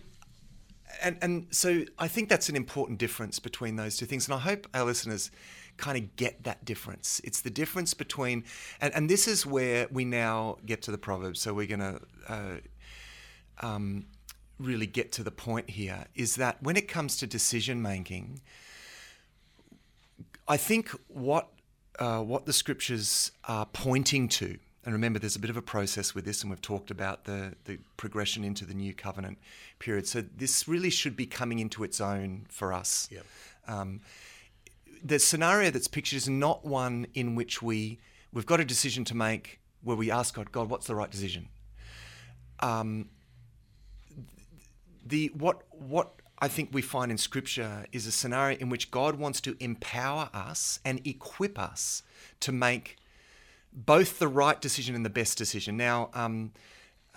[1.04, 4.40] and and so I think that's an important difference between those two things, and I
[4.40, 5.30] hope our listeners
[5.76, 7.20] kind of get that difference.
[7.24, 8.44] It's the difference between,
[8.82, 11.42] and, and this is where we now get to the proverbs.
[11.42, 12.00] So we're going to.
[12.28, 12.58] Uh,
[13.62, 14.06] um,
[14.58, 18.42] really get to the point here is that when it comes to decision making,
[20.50, 21.48] I think what
[21.98, 26.16] uh, what the scriptures are pointing to and remember, there's a bit of a process
[26.16, 29.38] with this, and we've talked about the, the progression into the new covenant
[29.78, 30.08] period.
[30.08, 33.08] So this really should be coming into its own for us.
[33.12, 33.26] Yep.
[33.68, 34.02] Um,
[35.04, 38.00] the scenario that's pictured is not one in which we
[38.34, 41.50] we've got a decision to make where we ask God, God, what's the right decision?
[42.62, 43.10] Um,
[45.06, 49.16] the what what I think we find in Scripture is a scenario in which God
[49.16, 52.04] wants to empower us and equip us
[52.40, 52.98] to make
[53.74, 55.78] both the right decision and the best decision.
[55.78, 56.52] Now, um,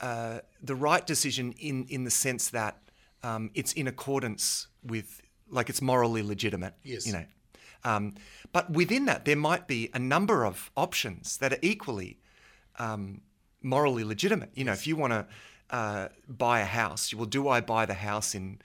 [0.00, 2.78] uh, the right decision in in the sense that
[3.22, 6.74] um, it's in accordance with, like, it's morally legitimate.
[6.82, 7.06] Yes.
[7.06, 7.24] You know.
[7.85, 8.14] Um,
[8.52, 12.18] but within that, there might be a number of options that are equally
[12.78, 13.20] um,
[13.62, 14.50] morally legitimate.
[14.54, 15.26] You know, if you want to
[15.70, 18.61] uh, buy a house, well, do I buy the house in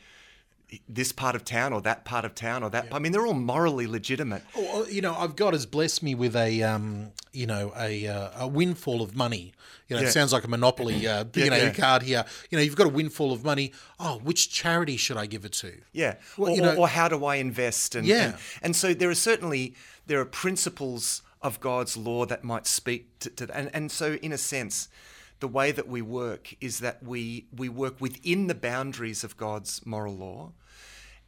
[0.90, 2.88] this part of town or that part of town or that?
[2.92, 4.44] I mean, they're all morally legitimate.
[4.56, 8.30] Oh, you know, I've God has blessed me with a, um, you know, a, uh,
[8.44, 9.54] a windfall of money.
[9.88, 10.10] You know, Yeah.
[10.10, 11.74] it sounds like a monopoly, uh, you Yeah, know, yeah.
[11.74, 12.26] card here.
[12.50, 13.72] You know, you've got a windfall of money.
[14.00, 15.72] Oh, which charity should I give it to?
[15.94, 16.16] Yeah.
[16.38, 17.96] Well, or, you know- or how do I invest?
[17.96, 18.24] And, Yeah.
[18.26, 19.74] And, and so there are certainly
[20.08, 23.56] there are principles of God's law that might speak to, to that.
[23.56, 24.90] And, and so in a sense,
[25.40, 29.86] the way that we work is that we we work within the boundaries of God's
[29.86, 30.52] moral law,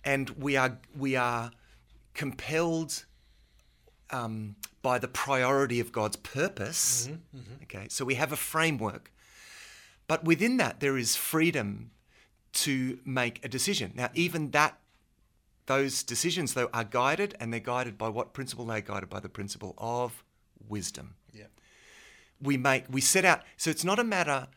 [0.03, 1.51] and we are we are
[2.13, 3.05] compelled
[4.09, 7.09] um, by the priority of God's purpose.
[7.63, 9.11] Okay, so we have a framework,
[10.07, 11.91] but within that there is freedom
[12.51, 13.91] to make a decision.
[13.95, 14.79] Now, even that,
[15.67, 18.65] those decisions though are guided, and they're guided by what principle?
[18.65, 20.23] They're guided by the principle of
[20.67, 21.15] wisdom.
[21.31, 21.45] Yeah.
[22.41, 23.41] We make we set out.
[23.57, 24.47] So it's not a matter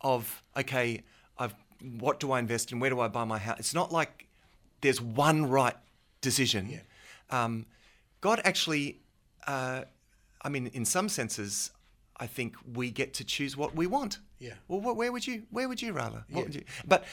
[0.00, 1.02] of okay,
[1.38, 1.54] I've
[1.98, 2.80] what do I invest in?
[2.80, 3.58] Where do I buy my house?
[3.58, 4.28] It's not like
[4.80, 5.76] there's one right
[6.20, 6.68] decision.
[7.30, 7.66] Um,
[8.20, 9.00] God actually,
[9.46, 9.82] uh,
[10.42, 11.70] I mean, in some senses,
[12.18, 14.18] I think we get to choose what we want.
[14.38, 14.54] Yeah.
[14.68, 15.44] Well, wh- where would you?
[15.50, 16.24] Where would you rather?
[16.30, 16.64] What would you?
[16.86, 17.04] But,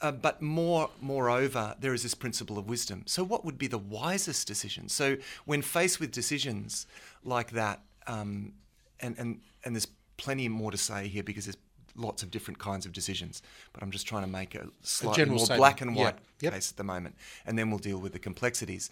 [0.00, 3.02] uh, but more, moreover, there is this principle of wisdom.
[3.06, 4.88] So, what would be the wisest decision?
[4.88, 6.86] So, when faced with decisions
[7.24, 8.52] like that, um,
[9.00, 11.56] and and and there's plenty more to say here because there's
[11.96, 13.40] lots of different kinds of decisions.
[13.72, 15.58] But I'm just trying to make a slightly general more statement.
[15.60, 16.02] black and Yeah.
[16.04, 16.52] white Yep.
[16.52, 17.14] case at the moment,
[17.46, 18.90] and then we'll deal with the complexities.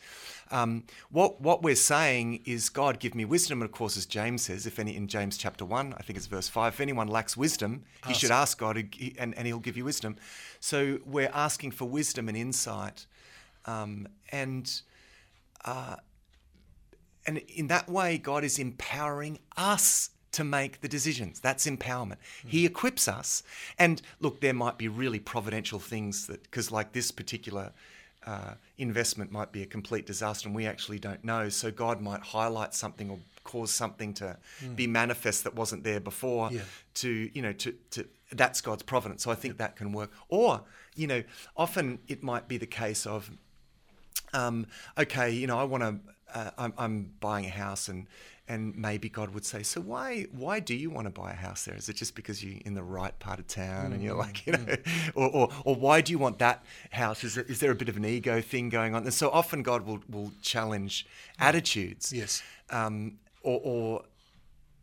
[0.51, 3.61] Um, what what we're saying is, God, give me wisdom.
[3.61, 6.27] And of course, as James says, if any in James chapter one, I think it's
[6.27, 8.77] verse five, if anyone lacks wisdom, he should ask God,
[9.19, 10.17] and, and He'll give you wisdom.
[10.61, 13.07] So we're asking for wisdom and insight,
[13.67, 14.81] um, and
[17.27, 21.41] and in that way, God is empowering us to make the decisions.
[21.41, 22.17] That's empowerment.
[22.47, 23.43] He equips us.
[23.79, 27.73] And look, there might be really providential things that, because like this particular
[28.27, 31.49] uh, investment might be a complete disaster and we actually don't know.
[31.49, 34.39] So God might highlight something or cause something to
[34.77, 36.61] be manifest that wasn't there before Yeah.
[36.95, 39.25] to, you know, to, to, that's God's providence.
[39.25, 40.11] So I think that can work.
[40.29, 40.63] Or,
[40.95, 41.25] you know,
[41.57, 43.31] often it might be the case of,
[44.33, 44.67] um,
[44.97, 48.07] okay, you know, I want to, uh, I'm, I'm buying a house and,
[48.49, 51.65] and maybe God would say, so why, why do you want to buy a house
[51.65, 51.77] there?
[51.77, 54.53] Is it just because you're in the right part of town and you're like, you
[54.53, 54.77] know,
[55.15, 57.23] or, or, or why do you want that house?
[57.23, 59.05] Is, it, is there a bit of an ego thing going on?
[59.05, 61.07] And so often God will, will challenge
[61.39, 62.13] attitudes.
[62.13, 62.43] Yes.
[62.69, 64.03] Um, or, or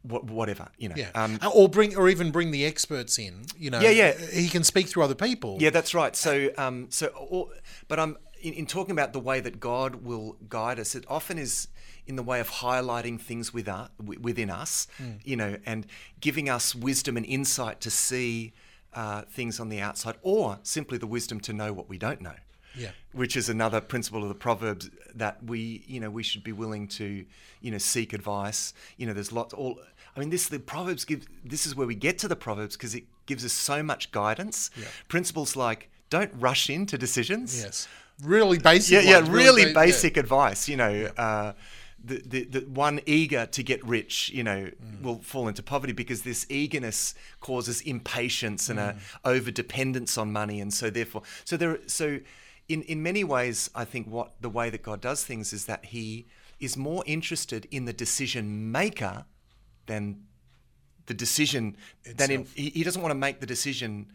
[0.04, 0.95] whatever, you know.
[0.98, 1.12] Yeah.
[1.13, 3.45] Um, or bring, or even bring the experts in.
[3.58, 3.82] You know.
[3.82, 4.13] Yeah, yeah.
[4.13, 5.58] He can speak through other people.
[5.60, 6.15] Yeah, that's right.
[6.15, 7.50] So, um, so, or,
[7.89, 10.95] but I'm in, in talking about the way that God will guide us.
[10.95, 11.67] It often is
[12.10, 14.88] in the way of highlighting things with us, within us,
[15.24, 15.86] you know, and
[16.19, 18.52] giving us wisdom and insight to see
[18.95, 22.34] uh, things on the outside, or simply the wisdom to know what we don't know.
[22.76, 22.89] Yeah.
[23.13, 26.88] Which is another principle of the proverbs that we, you know, we should be willing
[26.88, 27.26] to,
[27.62, 28.74] you know, seek advice.
[28.98, 29.54] You know, there's lots.
[29.54, 29.80] All
[30.15, 31.28] I mean, this the proverbs give.
[31.45, 34.72] This is where we get to the proverbs because it gives us so much guidance.
[34.76, 34.86] Yeah.
[35.08, 37.62] Principles like don't rush into decisions.
[37.62, 37.88] Yes.
[38.24, 38.91] Really basic.
[38.91, 40.67] Yeah, yeah, ones, really ba- basic advice.
[40.67, 41.54] You know, uh,
[42.04, 45.02] the, the the one eager to get rich, you know, Mm.
[45.02, 48.98] will fall into poverty because this eagerness causes impatience and Mm.
[49.24, 52.20] a over dependence on money, and so therefore, so there, so
[52.68, 55.86] in in many ways, I think what the way that God does things is that
[55.86, 56.26] He
[56.60, 59.26] is more interested in the decision maker
[59.86, 60.24] than
[61.06, 61.76] the decision
[62.18, 64.12] than in, he, he doesn't want to make the decision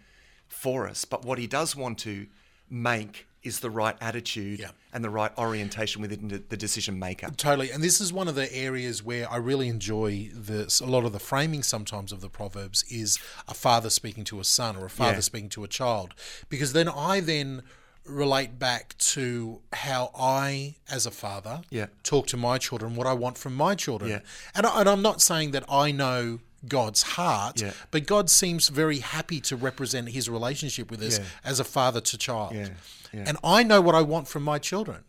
[0.48, 2.26] for us, but what he does want to
[2.70, 4.70] make is the right attitude Yeah.
[4.92, 7.30] and the right orientation within the, decision maker.
[7.36, 10.80] Totally, and this is one of the areas where I really enjoy this.
[10.80, 14.44] A lot of the framing sometimes of the proverbs is a father speaking to a
[14.44, 15.20] son or a father Yeah.
[15.20, 16.14] speaking to a child,
[16.48, 17.62] because then I then
[18.06, 21.86] relate back to how I, as a father, Yeah.
[22.02, 24.20] talk to my children, what I want from my children, Yeah.
[24.54, 27.72] and, I, and I'm not saying that I know God's heart, Yeah.
[27.90, 31.24] but God seems very happy to represent his relationship with us Yeah.
[31.44, 32.54] as a father to child.
[32.54, 32.68] Yeah,
[33.12, 33.20] yeah.
[33.24, 33.28] Mm.
[33.28, 35.04] And I know what I want from my children.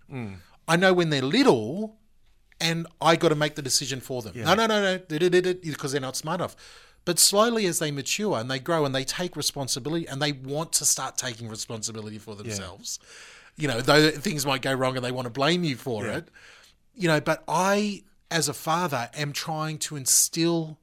[0.68, 1.98] I know when they're little
[2.60, 4.34] and I got to make the decision for them.
[4.36, 6.56] No, no, no, no, because they're not smart enough.
[7.04, 10.74] But slowly as they mature and they grow and they take responsibility and they want
[10.74, 12.98] to start taking responsibility for themselves,
[13.58, 16.30] you know, though things might go wrong and they want to blame you for it,
[16.96, 20.80] you know, but I, as a father, am trying to instill,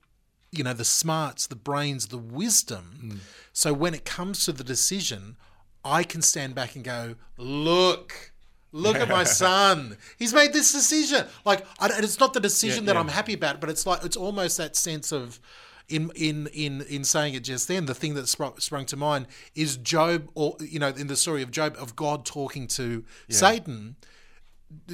[0.53, 3.01] you know, the smarts, the brains, the wisdom.
[3.03, 3.19] Mm.
[3.53, 5.37] So when it comes to the decision,
[5.85, 8.33] I can stand back and go, look.
[8.75, 9.99] Look at my son.
[10.19, 11.27] He's made this decision.
[11.45, 13.01] Like, it's not the decision Yeah, that yeah.
[13.01, 15.41] I'm happy about, but it's like it's almost that sense of,
[15.89, 19.27] in in in in saying it just then, the thing that sprung, sprung to mind
[19.55, 23.97] is Job, or you know, in the story of Job, of God talking to Satan.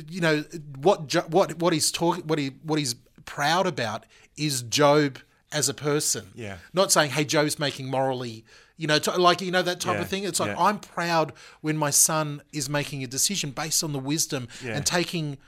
[0.08, 0.44] You know
[0.78, 2.96] what what what he's talking, what he what he's
[3.26, 4.06] proud about
[4.36, 5.18] is Job
[5.52, 6.30] as a person.
[6.34, 6.58] Yeah.
[6.72, 8.44] not saying, "Hey, Joe's making morally."
[8.76, 10.22] You know, t- like you know that type Yeah, of thing.
[10.22, 10.62] It's like yeah.
[10.62, 11.32] I'm proud
[11.62, 14.76] when my son is making a decision based on the wisdom Yeah.
[14.76, 15.38] and taking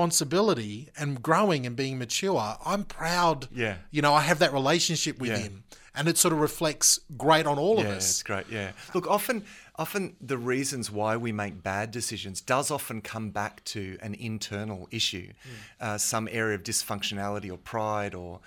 [0.00, 2.56] responsibility and growing and being mature.
[2.64, 3.48] I'm proud.
[3.54, 3.76] Yeah.
[3.90, 7.58] You know, I have that relationship with him, and it sort of reflects great on
[7.58, 7.90] all of us.
[7.90, 8.46] yeah, it's great.
[8.50, 8.72] Yeah.
[8.94, 9.44] Look, often,
[9.76, 14.88] often the reasons why we make bad decisions does often come back to an internal
[14.90, 15.32] issue,
[15.80, 18.40] uh, some area of dysfunctionality or pride or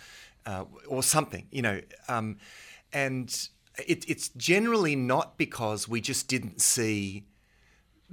[0.46, 1.48] uh, or something.
[1.52, 2.38] You know, um,
[2.92, 3.30] and
[3.88, 7.26] it, it's generally not because we just didn't see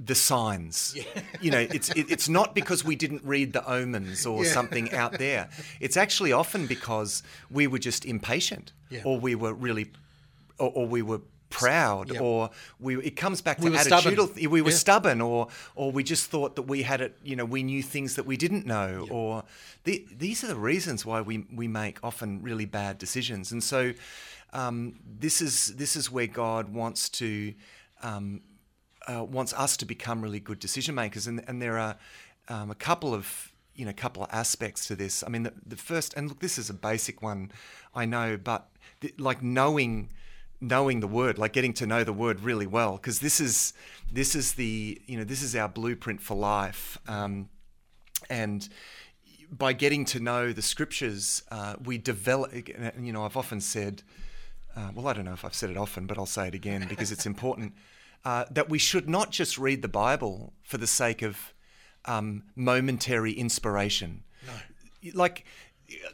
[0.03, 0.97] the signs.
[1.41, 5.19] You know, it's it, it's not because we didn't read the omens or something out
[5.19, 5.49] there.
[5.79, 7.21] It's actually often because
[7.51, 9.01] we were just impatient, Yeah.
[9.05, 9.91] or we were really,
[10.57, 11.21] or, or we were
[11.51, 12.19] proud, Yeah.
[12.21, 12.49] or
[12.79, 12.97] we.
[13.03, 14.33] It comes back to We attitudinal.
[14.33, 14.75] th- We were Yeah.
[14.77, 17.17] stubborn, or or we just thought that we had it.
[17.23, 19.43] You know, we knew things that we didn't know, or
[19.83, 23.51] the, these are the reasons why we we make often really bad decisions.
[23.51, 23.93] And so,
[24.53, 27.53] um, this is this is where God wants to.
[28.03, 28.41] Um,
[29.07, 31.97] uh, wants us to become really good decision makers, and and there are
[32.49, 35.23] um, a couple of you know a couple of aspects to this.
[35.25, 37.51] I mean, the, the first, and look, this is a basic one,
[37.95, 38.69] I know, but
[39.01, 40.09] th- like knowing
[40.61, 43.73] knowing the word, like getting to know the word really well, because this is
[44.11, 47.49] this is the you know this is our blueprint for life, um,
[48.29, 48.69] and
[49.51, 52.53] by getting to know the scriptures, uh, we develop.
[52.53, 54.03] You know, I've often said,
[54.75, 56.85] uh, well, I don't know if I've said it often, but I'll say it again
[56.87, 57.73] because it's important.
[58.23, 61.55] Uh, that we should not just read the Bible for the sake of
[62.05, 64.21] um, momentary inspiration.
[64.45, 65.11] No.
[65.15, 65.43] Like,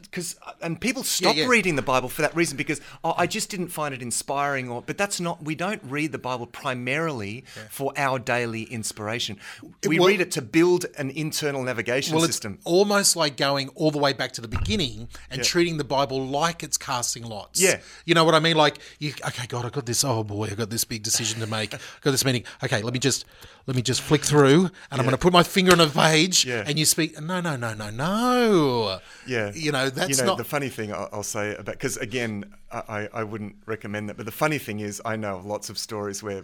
[0.02, 1.46] because uh, and people stop yeah.
[1.46, 4.82] reading the Bible for that reason because oh, I just didn't find it inspiring or
[4.82, 9.38] but that's not we don't read the Bible primarily for our daily inspiration.
[9.86, 12.54] We well- read it to build an internal navigation Well, system.
[12.54, 16.26] it's almost like going all the way back to the beginning and treating the Bible
[16.26, 17.60] like it's casting lots.
[17.60, 17.80] Yeah.
[18.04, 18.56] You know what I mean?
[18.56, 20.04] Like, you, okay, God, I got this.
[20.04, 21.74] Oh boy, I got this big decision to make.
[21.74, 22.44] I got this meeting.
[22.62, 23.24] Okay, let me just
[23.66, 26.46] let me just flick through, and I'm going to put my finger on a page,
[26.46, 26.64] Yeah.
[26.66, 27.20] and you speak.
[27.20, 28.98] No, no, no, no, no.
[29.26, 30.38] Yeah, You know that's you know, not.
[30.38, 34.16] the funny thing I'll, I'll say about because again, I, I wouldn't recommend that.
[34.16, 36.42] But the funny thing is, I know lots of stories where,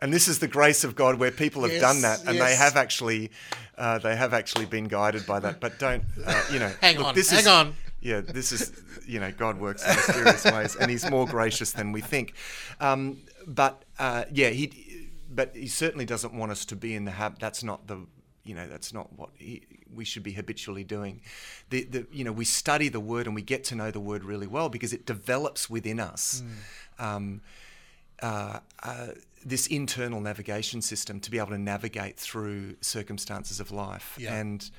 [0.00, 2.76] and this is the grace of God where people have done that and they have
[2.76, 3.30] actually,
[3.78, 5.60] uh, they have actually been guided by that.
[5.60, 7.74] But don't, uh, you know, Hang look, on, this hang is, on.
[8.00, 8.72] Yeah, this is,
[9.06, 12.34] you know, God works in mysterious ways, and He's more gracious than we think.
[12.80, 17.12] Um, but uh, yeah, he, but He certainly doesn't want us to be in the
[17.12, 17.38] habit.
[17.38, 18.06] That's not the
[18.44, 19.62] you know that's not what he,
[19.94, 21.20] we should be habitually doing.
[21.70, 24.24] The, the you know we study the word and we get to know the word
[24.24, 26.42] really well because it develops within us
[26.98, 27.40] um,
[28.22, 29.08] uh, uh,
[29.44, 34.16] this internal navigation system to be able to navigate through circumstances of life.
[34.18, 34.34] Yeah.
[34.34, 34.70] and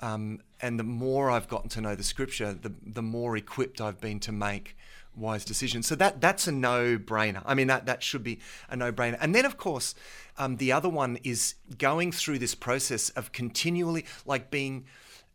[0.00, 4.00] um, and the more I've gotten to know the scripture the the more equipped I've
[4.00, 4.76] been to make
[5.14, 8.38] wise decisions so that that's a no-brainer I mean that that should be
[8.70, 9.94] a no-brainer and then of course
[10.38, 14.86] um, the other one is going through this process of continually like being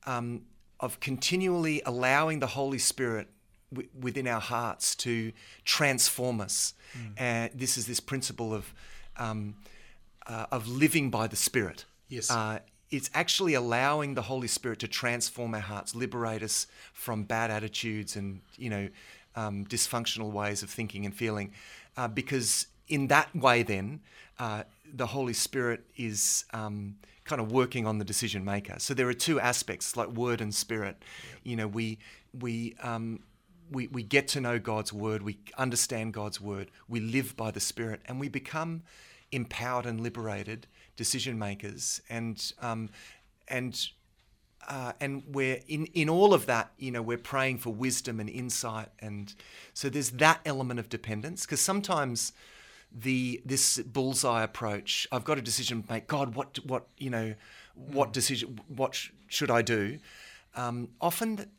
[0.07, 0.41] um,
[0.79, 3.27] of continually allowing the Holy Spirit
[3.71, 5.31] w- within our hearts to
[5.65, 6.73] transform us.
[7.17, 8.73] And this is this principle of
[9.17, 9.55] um,
[10.25, 11.85] uh, of living by the Spirit.
[12.09, 12.31] Yes.
[12.31, 12.59] Uh,
[12.89, 18.15] it's actually allowing the Holy Spirit to transform our hearts, liberate us from bad attitudes
[18.15, 18.89] and you know
[19.37, 21.51] um, dysfunctional ways of thinking and feeling,
[21.95, 24.01] uh, because in that way, then
[24.39, 24.63] uh,
[24.93, 28.75] the Holy Spirit is um, kind of working on the decision maker.
[28.79, 30.95] So there are two aspects, like word and spirit.
[31.43, 31.99] You know, we
[32.37, 33.19] we um,
[33.69, 37.59] we we get to know God's word, we understand God's word, we live by the
[37.59, 38.83] Spirit, and we become
[39.31, 42.01] empowered and liberated decision makers.
[42.09, 42.89] And um,
[43.47, 43.89] and
[44.67, 48.29] uh, and we're in, in all of that, you know, we're praying for wisdom and
[48.29, 49.33] insight, and
[49.73, 52.33] so there's that element of dependence because sometimes
[52.91, 56.07] the this bullseye approach, I've got a decision to make.
[56.07, 57.35] God, what what you know,
[57.75, 59.99] what decision, what sh- should I do?
[60.55, 61.49] Um, often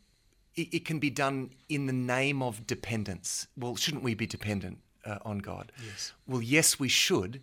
[0.56, 3.46] it, it can be done in the name of dependence.
[3.56, 5.70] Well, shouldn't we be dependent uh, on God?
[5.86, 6.12] Yes.
[6.26, 7.40] Well, yes, we should,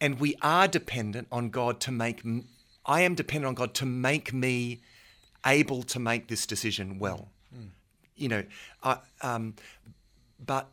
[0.00, 2.24] and we are dependent on God to make.
[2.24, 2.46] m-
[2.90, 4.80] I am dependent on God to make me
[5.46, 7.28] able to make this decision well.
[8.16, 8.44] You know,
[8.82, 9.54] I, um,
[10.44, 10.68] but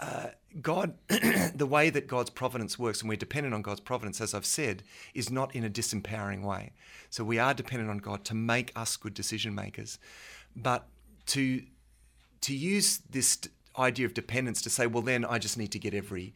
[0.00, 0.28] uh,
[0.62, 4.46] God, the way that God's providence works, and we're dependent on God's providence, as I've
[4.46, 6.72] said, is not in a disempowering way.
[7.10, 9.98] So we are dependent on God to make us good decision makers,
[10.56, 10.88] but
[11.26, 11.62] to
[12.40, 13.38] to use this
[13.78, 16.32] idea of dependence to say, well, then I just need to get every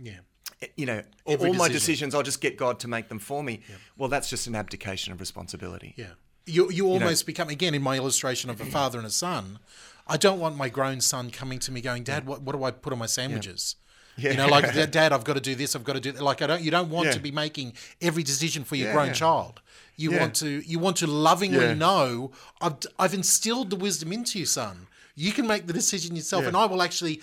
[0.00, 0.20] Yeah.
[0.60, 3.42] Eh, you know, Every all my decisions, I'll just get God to make them for
[3.42, 3.60] me.
[3.96, 5.94] Well, that's just an abdication of responsibility.
[5.96, 6.06] Yeah.
[6.46, 9.60] You, you almost become, again, in my illustration of a father and a son,
[10.08, 12.72] I don't want my grown son coming to me going, Dad, what, what do I
[12.72, 13.76] put on my sandwiches?
[14.18, 15.74] You know, like "Dad, Dad, I've got to do this.
[15.74, 16.22] I've got to do that.
[16.22, 16.60] Like I don't.
[16.60, 17.12] You don't want Yeah.
[17.12, 17.72] to be making
[18.02, 19.12] every decision for your Yeah, grown yeah.
[19.14, 19.62] child.
[19.96, 20.20] You Yeah.
[20.20, 20.48] want to.
[20.68, 21.72] You want to lovingly Yeah.
[21.72, 22.30] know.
[22.60, 24.86] I've I've instilled the wisdom into you, son.
[25.14, 26.48] You can make the decision yourself, Yeah.
[26.48, 27.22] and I will actually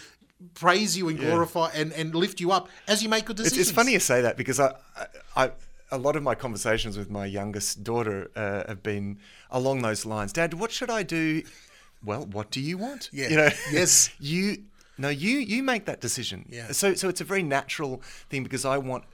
[0.53, 3.67] praise you and glorify and, and lift you up as you make good It's, decisions.
[3.69, 5.05] it's funny you say that because I, I,
[5.45, 5.51] I,
[5.91, 9.19] a lot of my conversations with my youngest daughter uh, have been
[9.51, 10.31] along those lines.
[10.33, 11.43] Dad, what should I do?
[12.03, 13.09] Well, what do you want?
[13.11, 13.27] Yeah.
[13.29, 14.09] You know, Yes.
[14.19, 14.63] you.
[14.97, 16.45] No, you you make that decision.
[16.49, 16.71] Yeah.
[16.73, 19.05] So so it's a very natural thing because I want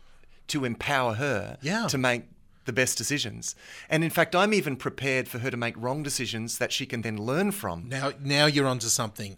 [0.47, 1.87] to empower her Yeah.
[1.87, 2.23] to make
[2.65, 3.55] the best decisions.
[3.89, 7.01] And in fact, I'm even prepared for her to make wrong decisions that she can
[7.03, 7.87] then learn from.
[7.87, 9.37] Now, now you're onto something,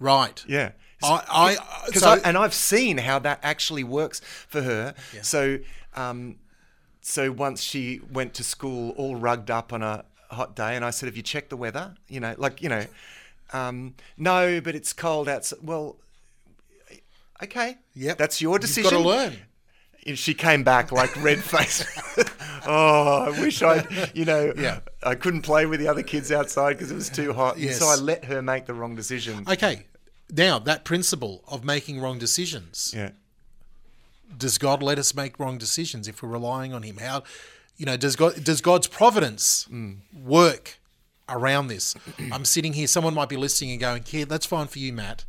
[0.00, 0.42] right?
[0.48, 0.72] Yeah.
[1.02, 4.94] I, I, so, I, and I've seen how that actually works for her.
[5.22, 5.58] So,
[5.96, 6.36] um,
[7.00, 10.90] so once she went to school all rugged up on a hot day, and I
[10.90, 12.86] said, "Have you checked the weather?" You know, like you know,
[13.52, 15.58] um, no, but it's cold outside.
[15.62, 15.96] Well,
[17.42, 18.18] okay, Yep.
[18.18, 18.90] that's your You've decision.
[18.90, 19.36] got to learn.
[20.04, 21.86] And she came back like red faced.
[22.66, 24.80] oh, I wish I, you know, Yeah.
[25.02, 27.56] I couldn't play with the other kids outside because it was too hot.
[27.56, 29.44] And so I let her make the wrong decision.
[29.48, 29.86] Okay,
[30.32, 32.92] now that principle of making wrong decisions.
[32.96, 33.10] yeah.
[34.36, 36.96] Does God let us make wrong decisions if we're relying on Him?
[36.96, 37.22] How,
[37.76, 39.98] you know, does God does God's providence mm.
[40.14, 40.78] work
[41.28, 41.94] around this?
[42.32, 42.86] I'm sitting here.
[42.86, 45.26] Someone might be listening and going, "Yeah, that's fine for you, Matt.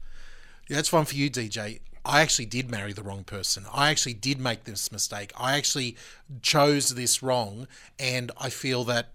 [0.69, 3.65] Yeah, that's fine for you, DJ." I actually did marry the wrong person.
[3.73, 5.31] I actually did make this mistake.
[5.37, 5.95] I actually
[6.41, 7.67] chose this wrong,
[7.99, 9.09] and I feel that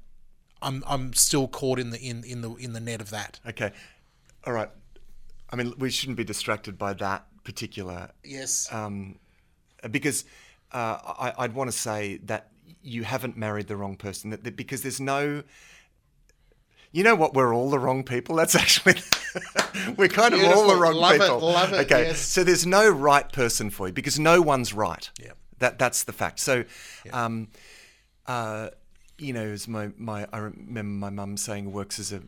[0.60, 3.40] I'm I'm still caught in the in, in the in the net of that.
[3.46, 3.72] Okay.
[4.44, 4.70] All right.
[5.50, 8.68] I mean, we shouldn't be distracted by that particular, Yes.
[8.72, 9.18] um,
[9.90, 10.24] because
[10.72, 12.50] uh, I, I'd want to say that
[12.82, 14.30] you haven't married the wrong person.
[14.30, 15.42] That, that because there's no,
[16.92, 17.34] you know what?
[17.34, 18.36] We're all the wrong people.
[18.36, 18.96] That's actually
[19.96, 20.76] we're kind of all the Beautiful.
[20.80, 21.40] wrong Love it, people.
[21.40, 22.02] love it, Okay.
[22.08, 22.18] yes.
[22.20, 25.10] So there's no right person for you because no one's right.
[25.20, 25.32] Yeah.
[25.58, 26.40] That that's the fact.
[26.40, 26.64] So.
[27.12, 27.48] Um,
[28.26, 28.68] uh,
[29.20, 32.20] you know, as my, my I remember my mum saying works as a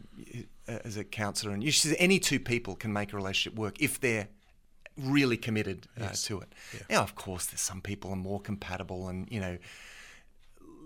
[0.85, 4.01] as a counsellor, and she says any two people can make a relationship work if
[4.01, 4.29] they're
[4.97, 6.53] really committed uh, to it.
[6.89, 9.59] Now, of course, there's some people are more compatible, and you know,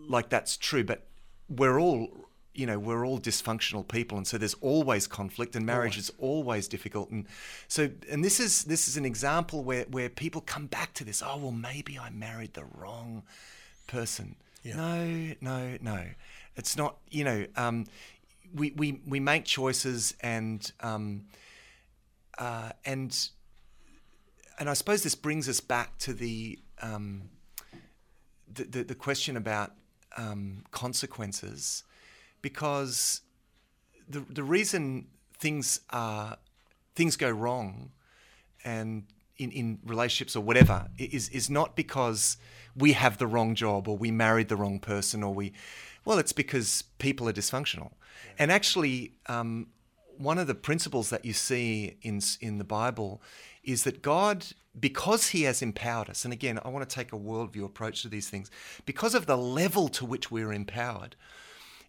[0.09, 1.07] like that's true, but
[1.49, 2.09] we're all
[2.55, 6.69] you know we're all dysfunctional people and so there's always conflict and marriage is always
[6.69, 7.27] difficult and
[7.67, 11.21] so and this is this is an example where where people come back to this
[11.21, 13.25] oh well maybe i married the wrong
[13.87, 14.37] person.
[14.65, 16.05] No no no.
[16.57, 17.87] It's not you know um,
[18.55, 21.25] we, we we make choices and um,
[22.39, 23.29] uh, and
[24.59, 27.31] and I suppose this brings us back to the um,
[28.53, 29.73] the, the, the question about
[30.17, 31.83] um, consequences,
[32.41, 33.23] because
[34.09, 36.37] the the reason things are
[36.95, 37.91] things go wrong,
[38.65, 39.05] and
[39.37, 42.37] in, in relationships or whatever is is not because
[42.77, 45.53] we have the wrong job or we married the wrong person or we
[46.05, 47.93] well it's because people are dysfunctional
[48.39, 49.69] and actually um,
[50.19, 53.23] one of the principles that you see in in the Bible
[53.63, 54.47] is that God
[54.79, 58.09] because he has empowered us and again I want to take a worldview approach to
[58.09, 58.51] these things
[58.87, 61.17] because of the level to which we're empowered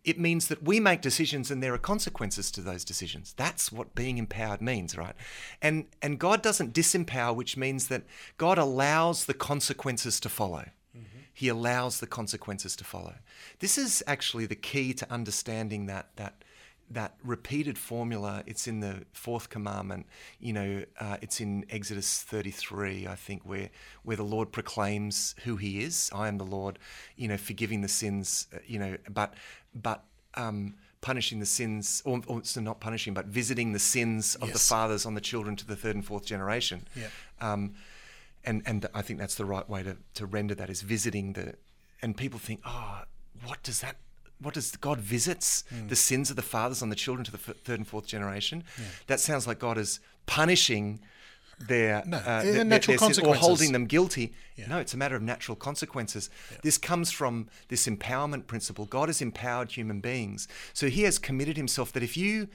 [0.06, 3.34] it means that we make decisions and there are consequences to those decisions.
[3.36, 5.16] That's what being empowered means, right?
[5.62, 8.04] And and God doesn't disempower, which means that
[8.38, 10.66] God allows the consequences to follow.
[11.42, 13.16] He allows the consequences to follow.
[13.60, 16.34] This is actually the key to understanding that that
[16.90, 18.44] that repeated formula.
[18.46, 20.06] It's in the fourth commandment.
[20.40, 23.70] You know, uh, it's in Exodus 33, I think, where
[24.04, 26.10] where the Lord proclaims who He is.
[26.14, 26.80] I am the Lord.
[27.18, 28.48] You know, forgiving the sins.
[28.54, 29.34] uh, You know, but
[29.74, 30.04] but
[30.36, 34.60] um, punishing the sins, or, or so not punishing, but visiting the sins of the
[34.60, 36.88] fathers on the children to the third and fourth generation.
[36.96, 37.08] Yeah.
[37.42, 37.74] Um,
[38.46, 41.56] and and I think that's the right way to, to render that is visiting the
[42.02, 43.02] and people think oh
[43.46, 43.96] what does that
[44.40, 45.88] what does God visits Hmm.
[45.88, 48.64] the sins of the fathers on the children to the f- third and fourth generation?
[49.08, 51.00] That sounds like God is punishing
[51.58, 54.34] their, No, uh, their- natural their sins or holding them guilty.
[54.58, 54.68] Yeah.
[54.68, 56.30] no it's a matter of natural consequences.
[56.64, 58.86] This comes from this empowerment principle.
[58.86, 60.50] God has empowered human beings.
[60.74, 62.50] So he has committed himself that if you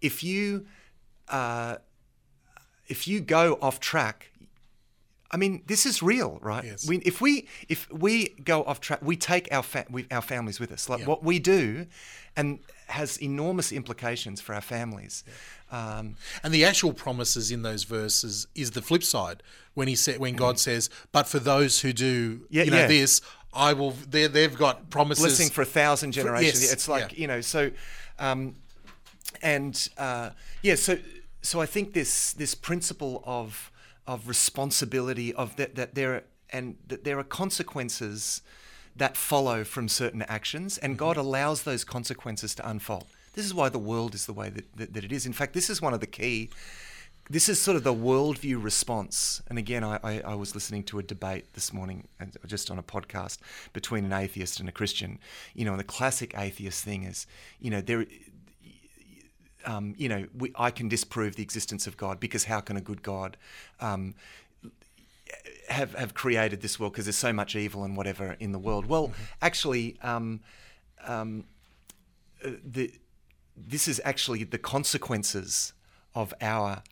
[0.00, 0.66] if you
[1.28, 1.76] uh,
[2.88, 4.29] if you go off track,
[5.32, 6.64] I mean, this is real, right?
[6.64, 6.88] Yes.
[6.88, 10.58] We, if we if we go off track, we take our fa- we, our families
[10.58, 10.88] with us.
[10.88, 11.06] Like Yeah.
[11.06, 11.86] what we do,
[12.36, 12.58] and
[12.88, 15.22] has enormous implications for our families.
[15.70, 19.42] Um, And the actual promises in those verses is the flip side.
[19.74, 22.46] When he said, when God says, "But for those who do, Mm.
[22.50, 23.20] Yeah, you know, this,
[23.52, 25.24] I will." They they've got promises.
[25.24, 26.62] blessing for a thousand generations.
[26.62, 27.70] yes, it's like you know, so,
[28.18, 28.56] um,
[29.42, 30.30] and uh,
[30.62, 30.98] yeah, so
[31.42, 33.69] so I think this this principle of
[34.10, 38.42] of responsibility of that that there and that there are consequences
[38.96, 41.26] that follow from certain actions, and God mm-hmm.
[41.26, 43.06] allows those consequences to unfold.
[43.34, 45.24] This is why the world is the way that, that, that it is.
[45.24, 46.50] In fact, this is one of the key
[47.30, 49.40] this is sort of the worldview response.
[49.46, 52.78] And again, I, I, I was listening to a debate this morning, and just on
[52.78, 53.38] a podcast,
[53.72, 55.20] between an atheist and a Christian.
[55.54, 57.28] You know, and the classic atheist thing is,
[57.60, 58.04] you know, there.
[59.64, 62.80] Um, you know, we, I can disprove the existence of God because how can a
[62.80, 63.36] good God
[63.80, 64.14] um,
[65.68, 68.86] have have created this world because there's so much evil and whatever in the world?
[68.86, 70.40] Well, actually, um,
[71.06, 71.44] um,
[72.44, 72.92] uh, the
[73.56, 75.72] this is actually the consequences
[76.14, 76.82] of our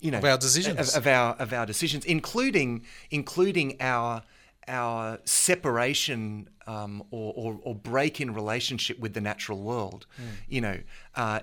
[0.00, 0.94] you know Of our decisions.
[0.94, 4.22] of, of our of our decisions including including our
[4.66, 10.22] our separation um, or, or, or break in relationship with the natural world Hmm.
[10.48, 10.78] you know
[11.16, 11.40] uh,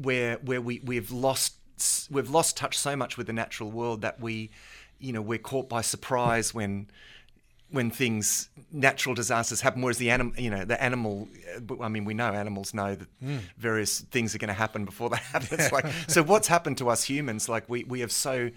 [0.00, 1.54] where where we we've lost
[2.10, 4.50] we've lost touch so much with the natural world that we
[4.98, 6.86] you know we're caught by surprise when
[7.70, 9.80] when things natural disasters happen.
[9.82, 11.28] Whereas the animal you know the animal
[11.80, 13.08] i mean we know animals know that
[13.56, 15.72] various things are going to happen before that happens.
[15.72, 17.48] Like so what's happened to us humans?
[17.48, 18.50] Like we we have so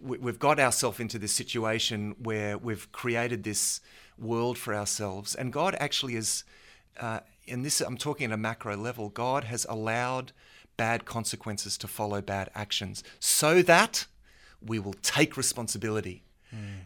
[0.00, 3.80] we, we've got ourselves into this situation where we've created this
[4.18, 5.34] world for ourselves.
[5.34, 6.44] And god actually is
[7.00, 10.32] uh, and this i'm talking at a macro level god has allowed
[10.76, 14.06] bad consequences to follow bad actions so that
[14.60, 16.22] we will take responsibility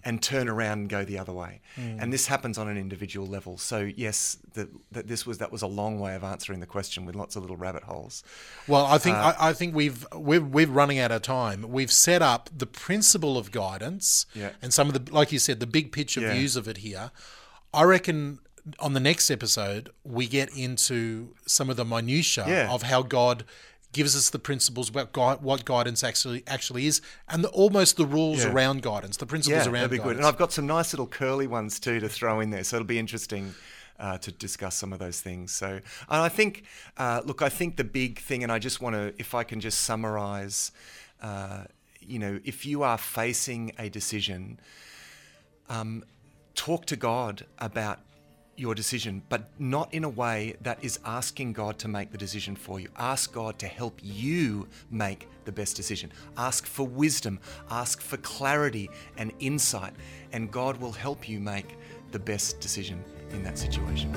[0.05, 1.61] and turn around and go the other way.
[1.77, 3.59] And this happens on an individual level.
[3.59, 7.05] So yes, that that this was that was a long way of answering the question
[7.05, 8.23] with lots of little rabbit holes.
[8.69, 11.69] Well, I think Uh, I, I think we've we're we're running out of time.
[11.69, 14.51] We've set up the principle of guidance Yeah.
[14.63, 16.35] and some of the like you said the big picture Yeah.
[16.35, 17.11] views of it here.
[17.75, 18.39] I reckon
[18.79, 22.73] on the next episode we get into some of the minutiae Yeah.
[22.73, 23.45] of how God
[23.97, 28.07] gives us the principles about gui- what guidance actually actually is and the, almost the
[28.07, 28.53] rules Yeah.
[28.53, 30.13] around guidance, the principles Yeah, around that'd be guidance.
[30.15, 30.17] good.
[30.19, 32.87] And I've got some nice little curly ones too to throw in there, so it'll
[32.87, 33.55] be interesting.
[33.99, 35.51] Uh, to discuss some of those things.
[35.53, 36.65] So, and I think,
[36.99, 39.59] uh, look, I think the big thing, and I just want to, if I can
[39.59, 40.71] just summarize,
[41.23, 41.65] uh,
[42.03, 44.61] you know, if you are facing a decision,
[45.71, 46.05] um,
[46.55, 48.01] talk to God about
[48.57, 52.57] your decision, but not in a way that is asking God to make the decision
[52.57, 52.89] for you.
[52.97, 56.13] Ask God to help you make the best decision.
[56.37, 57.39] Ask for wisdom,
[57.71, 59.93] ask for clarity and insight,
[60.33, 61.77] and God will help you make
[62.13, 63.03] the best decision
[63.33, 64.13] in that situation.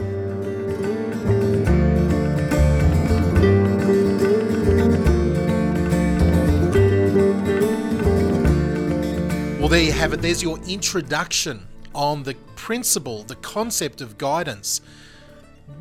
[9.60, 10.22] Well, there you have it.
[10.22, 14.82] There's your introduction on the principle, the concept of guidance.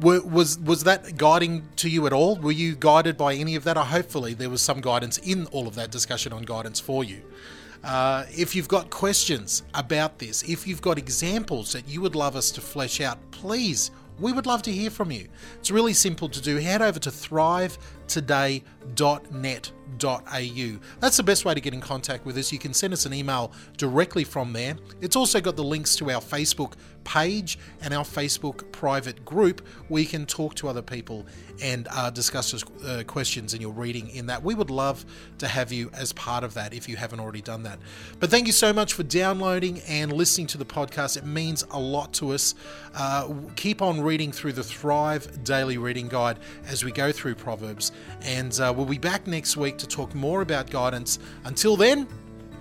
[0.00, 2.36] Was was that guiding to you at all?
[2.36, 3.76] Were you guided by any of that?
[3.76, 7.22] Or hopefully there was some guidance in all of that discussion on guidance for you.
[7.82, 12.36] Uh, if you've got questions about this, if you've got examples that you would love
[12.36, 15.28] us to flesh out, please, we would love to hear from you.
[15.58, 16.56] It's really simple to do.
[16.56, 17.10] Head over to
[18.08, 20.78] thrivetoday.net.au.
[21.00, 22.52] That's the best way to get in contact with us.
[22.52, 24.76] You can send us an email directly from there.
[25.00, 30.02] It's also got the links to our Facebook page and our Facebook private group where
[30.02, 31.24] you can talk to other people
[31.62, 34.42] and uh, discuss those, uh, questions in your reading in that.
[34.42, 35.06] We would love
[35.38, 37.78] to have you as part of that if you haven't already done that.
[38.20, 41.16] But thank you so much for downloading and listening to the podcast.
[41.16, 42.54] It means a lot to us.
[42.94, 47.90] Uh, keep on reading through the Thrive Daily Reading Guide as we go through Proverbs.
[48.22, 51.18] And uh, we'll be back next week to talk more about guidance.
[51.44, 52.08] Until then,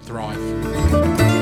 [0.01, 1.36] thrive.